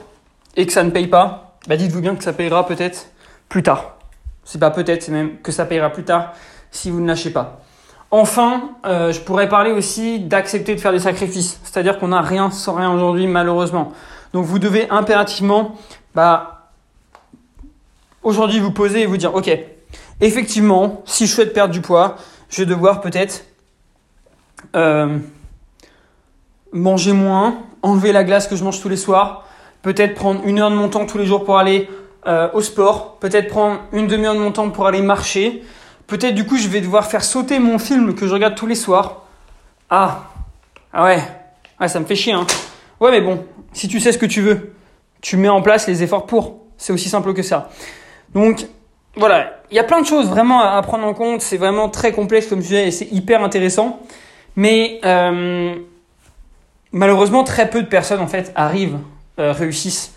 et 0.58 0.66
que 0.66 0.74
ça 0.74 0.84
ne 0.84 0.90
paye 0.90 1.08
pas, 1.08 1.58
bah 1.70 1.78
dites-vous 1.78 2.02
bien 2.02 2.16
que 2.16 2.24
ça 2.26 2.34
payera 2.34 2.68
peut-être 2.68 3.08
plus 3.48 3.64
tard. 3.64 3.96
C'est 4.44 4.60
pas 4.60 4.72
peut-être, 4.72 5.02
c'est 5.02 5.14
même 5.14 5.38
que 5.42 5.54
ça 5.54 5.64
payera 5.64 5.92
plus 5.92 6.04
tard 6.04 6.34
si 6.72 6.92
vous 6.92 7.00
ne 7.00 7.08
lâchez 7.08 7.30
pas. 7.30 7.62
Enfin, 8.12 8.72
euh, 8.86 9.12
je 9.12 9.20
pourrais 9.20 9.48
parler 9.48 9.72
aussi 9.72 10.20
d'accepter 10.20 10.76
de 10.76 10.80
faire 10.80 10.92
des 10.92 11.00
sacrifices. 11.00 11.60
C'est-à-dire 11.64 12.00
qu'on 12.00 12.08
n'a 12.08 12.22
rien 12.22 12.50
sans 12.50 12.74
rien 12.74 12.92
aujourd'hui, 12.92 13.28
malheureusement. 13.28 13.92
Donc 14.34 14.46
vous 14.46 14.60
devez 14.60 14.90
impérativement, 14.90 15.76
bah, 16.16 16.70
aujourd'hui 18.24 18.60
vous 18.60 18.72
poser 18.72 19.02
et 19.02 19.06
vous 19.06 19.18
dire, 19.18 19.36
ok, 19.36 19.52
effectivement, 20.22 21.04
si 21.06 21.28
je 21.28 21.34
souhaite 21.34 21.54
perdre 21.54 21.74
du 21.74 21.82
poids, 21.82 22.16
je 22.50 22.64
vais 22.64 22.66
devoir 22.66 23.02
peut-être 23.02 23.46
euh, 24.76 25.20
manger 26.72 27.14
moins, 27.14 27.60
enlever 27.84 28.12
la 28.12 28.24
glace 28.24 28.48
que 28.48 28.56
je 28.56 28.64
mange 28.64 28.82
tous 28.82 28.90
les 28.90 28.98
soirs, 28.98 29.46
peut-être 29.84 30.16
prendre 30.16 30.42
une 30.46 30.60
heure 30.60 30.72
de 30.72 30.76
mon 30.76 30.90
temps 30.90 31.06
tous 31.06 31.18
les 31.18 31.26
jours 31.26 31.44
pour 31.44 31.58
aller 31.58 31.90
euh, 32.28 32.50
au 32.54 32.62
sport, 32.62 33.18
peut-être 33.20 33.48
prendre 33.48 33.80
une 33.92 34.08
demi-heure 34.08 34.34
de 34.34 34.40
mon 34.40 34.52
temps 34.52 34.70
pour 34.70 34.88
aller 34.88 35.02
marcher, 35.02 35.64
peut-être 36.10 36.36
du 36.36 36.46
coup 36.46 36.58
je 36.58 36.68
vais 36.68 36.82
devoir 36.82 37.06
faire 37.06 37.24
sauter 37.24 37.60
mon 37.60 37.80
film 37.80 38.16
que 38.16 38.28
je 38.28 38.34
regarde 38.34 38.56
tous 38.56 38.68
les 38.68 38.76
soirs. 38.76 39.24
Ah, 39.90 40.32
ah 40.92 41.04
ouais, 41.06 41.20
ouais 41.80 41.88
ça 41.88 42.00
me 42.00 42.06
fait 42.06 42.16
chier. 42.16 42.34
Hein. 42.34 42.46
Ouais 43.00 43.12
mais 43.12 43.22
bon, 43.22 43.46
si 43.72 43.88
tu 43.88 44.00
sais 44.00 44.12
ce 44.12 44.18
que 44.18 44.26
tu 44.26 44.42
veux, 44.42 44.74
tu 45.22 45.38
mets 45.38 45.50
en 45.50 45.62
place 45.62 45.88
les 45.88 46.04
efforts 46.04 46.26
pour. 46.26 46.58
C'est 46.78 46.92
aussi 46.92 47.10
simple 47.10 47.34
que 47.34 47.44
ça. 47.44 47.70
Donc 48.34 48.66
voilà, 49.16 49.62
il 49.72 49.76
y 49.76 49.80
a 49.80 49.84
plein 49.84 50.02
de 50.02 50.06
choses 50.06 50.28
vraiment 50.28 50.62
à 50.62 50.82
prendre 50.82 51.06
en 51.06 51.14
compte. 51.14 51.42
C'est 51.42 51.58
vraiment 51.58 51.90
très 51.90 52.12
complexe 52.12 52.48
comme 52.48 52.62
sujet 52.62 52.88
et 52.88 52.92
c'est 52.92 53.12
hyper 53.12 53.44
intéressant. 53.44 54.00
Mais 54.56 55.00
euh, 55.06 55.76
malheureusement, 56.92 57.44
très 57.44 57.70
peu 57.70 57.82
de 57.82 57.88
personnes 57.88 58.20
en 58.20 58.28
fait 58.28 58.52
arrivent, 58.56 58.98
euh, 59.40 59.52
réussissent 59.52 60.14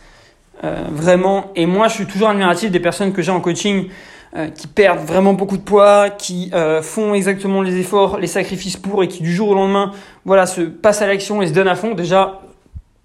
euh, 0.64 0.84
vraiment. 0.90 1.50
Et 1.56 1.66
moi, 1.66 1.88
je 1.88 1.94
suis 1.94 2.06
toujours 2.06 2.28
admiratif 2.28 2.70
des 2.70 2.80
personnes 2.80 3.12
que 3.12 3.22
j'ai 3.22 3.32
en 3.32 3.40
coaching 3.40 3.88
euh, 4.34 4.48
qui 4.48 4.66
perdent 4.66 5.00
vraiment 5.00 5.34
beaucoup 5.34 5.58
de 5.58 5.62
poids, 5.62 6.08
qui 6.08 6.50
euh, 6.54 6.80
font 6.80 7.12
exactement 7.12 7.60
les 7.60 7.76
efforts, 7.76 8.18
les 8.18 8.26
sacrifices 8.26 8.78
pour 8.78 9.02
et 9.02 9.08
qui 9.08 9.22
du 9.22 9.32
jour 9.32 9.50
au 9.50 9.54
lendemain, 9.54 9.92
voilà, 10.24 10.46
se 10.46 10.62
passent 10.62 11.02
à 11.02 11.06
l'action 11.06 11.42
et 11.42 11.48
se 11.48 11.52
donnent 11.52 11.68
à 11.68 11.74
fond. 11.74 11.94
Déjà, 11.94 12.40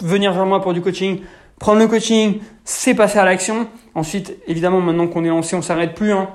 venir 0.01 0.31
vers 0.31 0.45
moi 0.45 0.61
pour 0.61 0.73
du 0.73 0.81
coaching, 0.81 1.19
prendre 1.59 1.79
le 1.79 1.87
coaching, 1.87 2.39
c'est 2.63 2.93
passer 2.93 3.19
à 3.19 3.25
l'action. 3.25 3.67
Ensuite, 3.93 4.37
évidemment, 4.47 4.79
maintenant 4.79 5.07
qu'on 5.07 5.25
est 5.25 5.29
lancé, 5.29 5.55
on 5.55 5.61
s'arrête 5.61 5.95
plus. 5.95 6.13
Hein. 6.13 6.29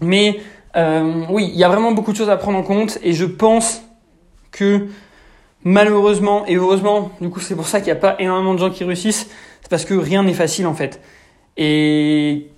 Mais 0.00 0.40
euh, 0.76 1.24
oui, 1.28 1.48
il 1.52 1.58
y 1.58 1.64
a 1.64 1.68
vraiment 1.68 1.92
beaucoup 1.92 2.12
de 2.12 2.16
choses 2.16 2.30
à 2.30 2.36
prendre 2.36 2.58
en 2.58 2.62
compte 2.62 2.98
et 3.02 3.12
je 3.12 3.24
pense 3.24 3.82
que 4.50 4.86
malheureusement 5.62 6.46
et 6.46 6.56
heureusement, 6.56 7.12
du 7.20 7.28
coup, 7.28 7.40
c'est 7.40 7.54
pour 7.54 7.66
ça 7.66 7.78
qu'il 7.80 7.92
n'y 7.92 7.98
a 7.98 8.00
pas 8.00 8.16
énormément 8.18 8.54
de 8.54 8.58
gens 8.58 8.70
qui 8.70 8.84
réussissent. 8.84 9.28
C'est 9.60 9.70
parce 9.70 9.84
que 9.84 9.94
rien 9.94 10.22
n'est 10.22 10.34
facile 10.34 10.66
en 10.66 10.74
fait. 10.74 11.00
Et 11.56 12.50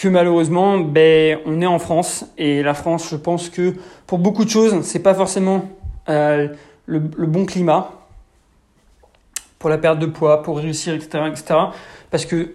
que 0.00 0.08
malheureusement, 0.08 0.78
ben, 0.78 1.38
on 1.46 1.60
est 1.60 1.66
en 1.66 1.78
France 1.78 2.24
et 2.38 2.62
la 2.62 2.74
France, 2.74 3.08
je 3.10 3.16
pense 3.16 3.48
que 3.48 3.74
pour 4.06 4.18
beaucoup 4.18 4.44
de 4.44 4.50
choses, 4.50 4.82
c'est 4.82 5.00
pas 5.00 5.14
forcément 5.14 5.64
euh, 6.08 6.48
le, 6.86 6.98
bon 6.98 7.46
climat 7.46 7.90
pour 9.58 9.70
la 9.70 9.78
perte 9.78 9.98
de 9.98 10.06
poids, 10.06 10.42
pour 10.42 10.58
réussir, 10.58 10.94
etc., 10.94 11.24
etc. 11.28 11.54
Parce 12.10 12.26
que 12.26 12.54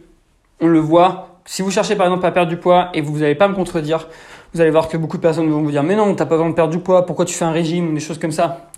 on 0.59 0.67
le 0.67 0.79
voit. 0.79 1.39
Si 1.45 1.61
vous 1.61 1.71
cherchez 1.71 1.95
par 1.95 2.07
exemple 2.07 2.25
à 2.25 2.31
perdre 2.31 2.49
du 2.49 2.57
poids 2.57 2.89
et 2.93 3.01
vous 3.01 3.19
n'allez 3.19 3.35
pas 3.35 3.47
me 3.47 3.53
contredire, 3.53 4.07
vous 4.53 4.59
allez 4.59 4.71
voir 4.71 4.87
que 4.89 4.97
beaucoup 4.97 5.17
de 5.17 5.21
personnes 5.21 5.49
vont 5.49 5.61
vous 5.61 5.71
dire 5.71 5.83
mais 5.83 5.95
non, 5.95 6.13
t'as 6.15 6.25
pas 6.25 6.35
besoin 6.35 6.49
de 6.49 6.55
perdre 6.55 6.73
du 6.73 6.79
poids, 6.79 7.05
pourquoi 7.05 7.25
tu 7.25 7.33
fais 7.33 7.45
un 7.45 7.51
régime 7.51 7.93
des 7.93 7.99
choses 7.99 8.19
comme 8.19 8.31
ça? 8.31 8.69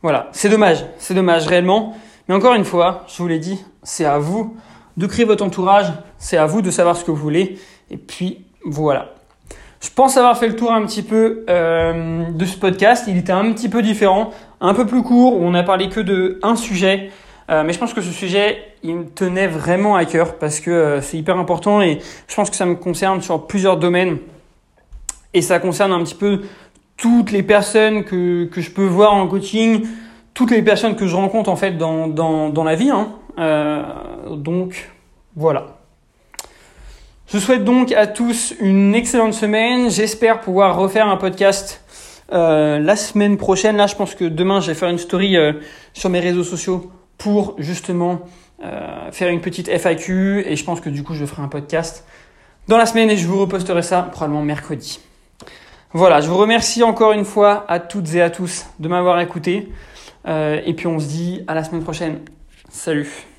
Voilà, 0.00 0.28
c'est 0.32 0.48
dommage, 0.48 0.86
c'est 0.98 1.14
dommage 1.14 1.46
réellement. 1.46 1.96
Mais 2.28 2.34
encore 2.34 2.54
une 2.54 2.64
fois, 2.64 3.04
je 3.08 3.20
vous 3.20 3.28
l'ai 3.28 3.38
dit, 3.38 3.62
c'est 3.82 4.04
à 4.04 4.18
vous 4.18 4.56
de 4.96 5.06
créer 5.06 5.24
votre 5.24 5.44
entourage, 5.44 5.92
c'est 6.18 6.36
à 6.36 6.46
vous 6.46 6.62
de 6.62 6.70
savoir 6.70 6.96
ce 6.96 7.04
que 7.04 7.10
vous 7.10 7.16
voulez. 7.16 7.58
Et 7.90 7.96
puis 7.96 8.44
voilà. 8.64 9.14
Je 9.80 9.90
pense 9.94 10.16
avoir 10.16 10.36
fait 10.36 10.48
le 10.48 10.56
tour 10.56 10.72
un 10.72 10.84
petit 10.84 11.02
peu 11.02 11.44
euh, 11.48 12.30
de 12.30 12.44
ce 12.44 12.56
podcast. 12.56 13.04
Il 13.06 13.16
était 13.16 13.32
un 13.32 13.52
petit 13.52 13.68
peu 13.68 13.80
différent, 13.80 14.30
un 14.60 14.74
peu 14.74 14.86
plus 14.86 15.02
court. 15.02 15.40
Où 15.40 15.44
on 15.44 15.54
a 15.54 15.62
parlé 15.62 15.88
que 15.88 16.00
de 16.00 16.40
un 16.42 16.56
sujet. 16.56 17.10
Euh, 17.50 17.62
mais 17.64 17.72
je 17.72 17.78
pense 17.78 17.94
que 17.94 18.00
ce 18.00 18.10
sujet, 18.10 18.58
il 18.82 18.96
me 18.96 19.04
tenait 19.06 19.46
vraiment 19.46 19.96
à 19.96 20.04
cœur 20.04 20.36
parce 20.36 20.60
que 20.60 20.70
euh, 20.70 21.00
c'est 21.00 21.16
hyper 21.16 21.38
important 21.38 21.80
et 21.80 21.98
je 22.26 22.34
pense 22.34 22.50
que 22.50 22.56
ça 22.56 22.66
me 22.66 22.74
concerne 22.74 23.22
sur 23.22 23.46
plusieurs 23.46 23.76
domaines. 23.76 24.18
Et 25.32 25.42
ça 25.42 25.58
concerne 25.60 25.92
un 25.92 26.02
petit 26.02 26.14
peu 26.14 26.42
toutes 26.96 27.30
les 27.30 27.42
personnes 27.42 28.02
que, 28.04 28.46
que 28.46 28.60
je 28.60 28.70
peux 28.70 28.84
voir 28.84 29.14
en 29.14 29.28
coaching, 29.28 29.86
toutes 30.34 30.50
les 30.50 30.62
personnes 30.62 30.96
que 30.96 31.06
je 31.06 31.14
rencontre 31.14 31.48
en 31.48 31.56
fait 31.56 31.78
dans, 31.78 32.08
dans, 32.08 32.48
dans 32.50 32.64
la 32.64 32.74
vie. 32.74 32.90
Hein. 32.90 33.14
Donc 34.30 34.90
voilà. 35.36 35.77
Je 37.30 37.36
souhaite 37.36 37.62
donc 37.62 37.92
à 37.92 38.06
tous 38.06 38.54
une 38.58 38.94
excellente 38.94 39.34
semaine. 39.34 39.90
J'espère 39.90 40.40
pouvoir 40.40 40.78
refaire 40.78 41.06
un 41.06 41.18
podcast 41.18 41.84
euh, 42.32 42.78
la 42.78 42.96
semaine 42.96 43.36
prochaine. 43.36 43.76
Là, 43.76 43.86
je 43.86 43.94
pense 43.94 44.14
que 44.14 44.24
demain, 44.24 44.60
je 44.60 44.68
vais 44.68 44.74
faire 44.74 44.88
une 44.88 44.96
story 44.96 45.36
euh, 45.36 45.52
sur 45.92 46.08
mes 46.08 46.20
réseaux 46.20 46.42
sociaux 46.42 46.90
pour 47.18 47.54
justement 47.58 48.20
euh, 48.64 49.12
faire 49.12 49.28
une 49.28 49.42
petite 49.42 49.68
FAQ 49.68 50.44
et 50.46 50.56
je 50.56 50.64
pense 50.64 50.80
que 50.80 50.88
du 50.88 51.02
coup 51.02 51.12
je 51.12 51.26
ferai 51.26 51.42
un 51.42 51.48
podcast 51.48 52.06
dans 52.66 52.78
la 52.78 52.86
semaine 52.86 53.10
et 53.10 53.16
je 53.18 53.26
vous 53.26 53.40
reposterai 53.40 53.82
ça 53.82 54.08
probablement 54.10 54.42
mercredi. 54.42 54.98
Voilà, 55.92 56.22
je 56.22 56.28
vous 56.28 56.38
remercie 56.38 56.82
encore 56.82 57.12
une 57.12 57.26
fois 57.26 57.66
à 57.68 57.78
toutes 57.78 58.14
et 58.14 58.22
à 58.22 58.30
tous 58.30 58.64
de 58.78 58.88
m'avoir 58.88 59.20
écouté 59.20 59.68
et 60.26 60.74
puis 60.76 60.86
on 60.86 60.98
se 60.98 61.06
dit 61.06 61.42
à 61.46 61.54
la 61.54 61.64
semaine 61.64 61.82
prochaine. 61.82 62.20
Salut 62.68 63.37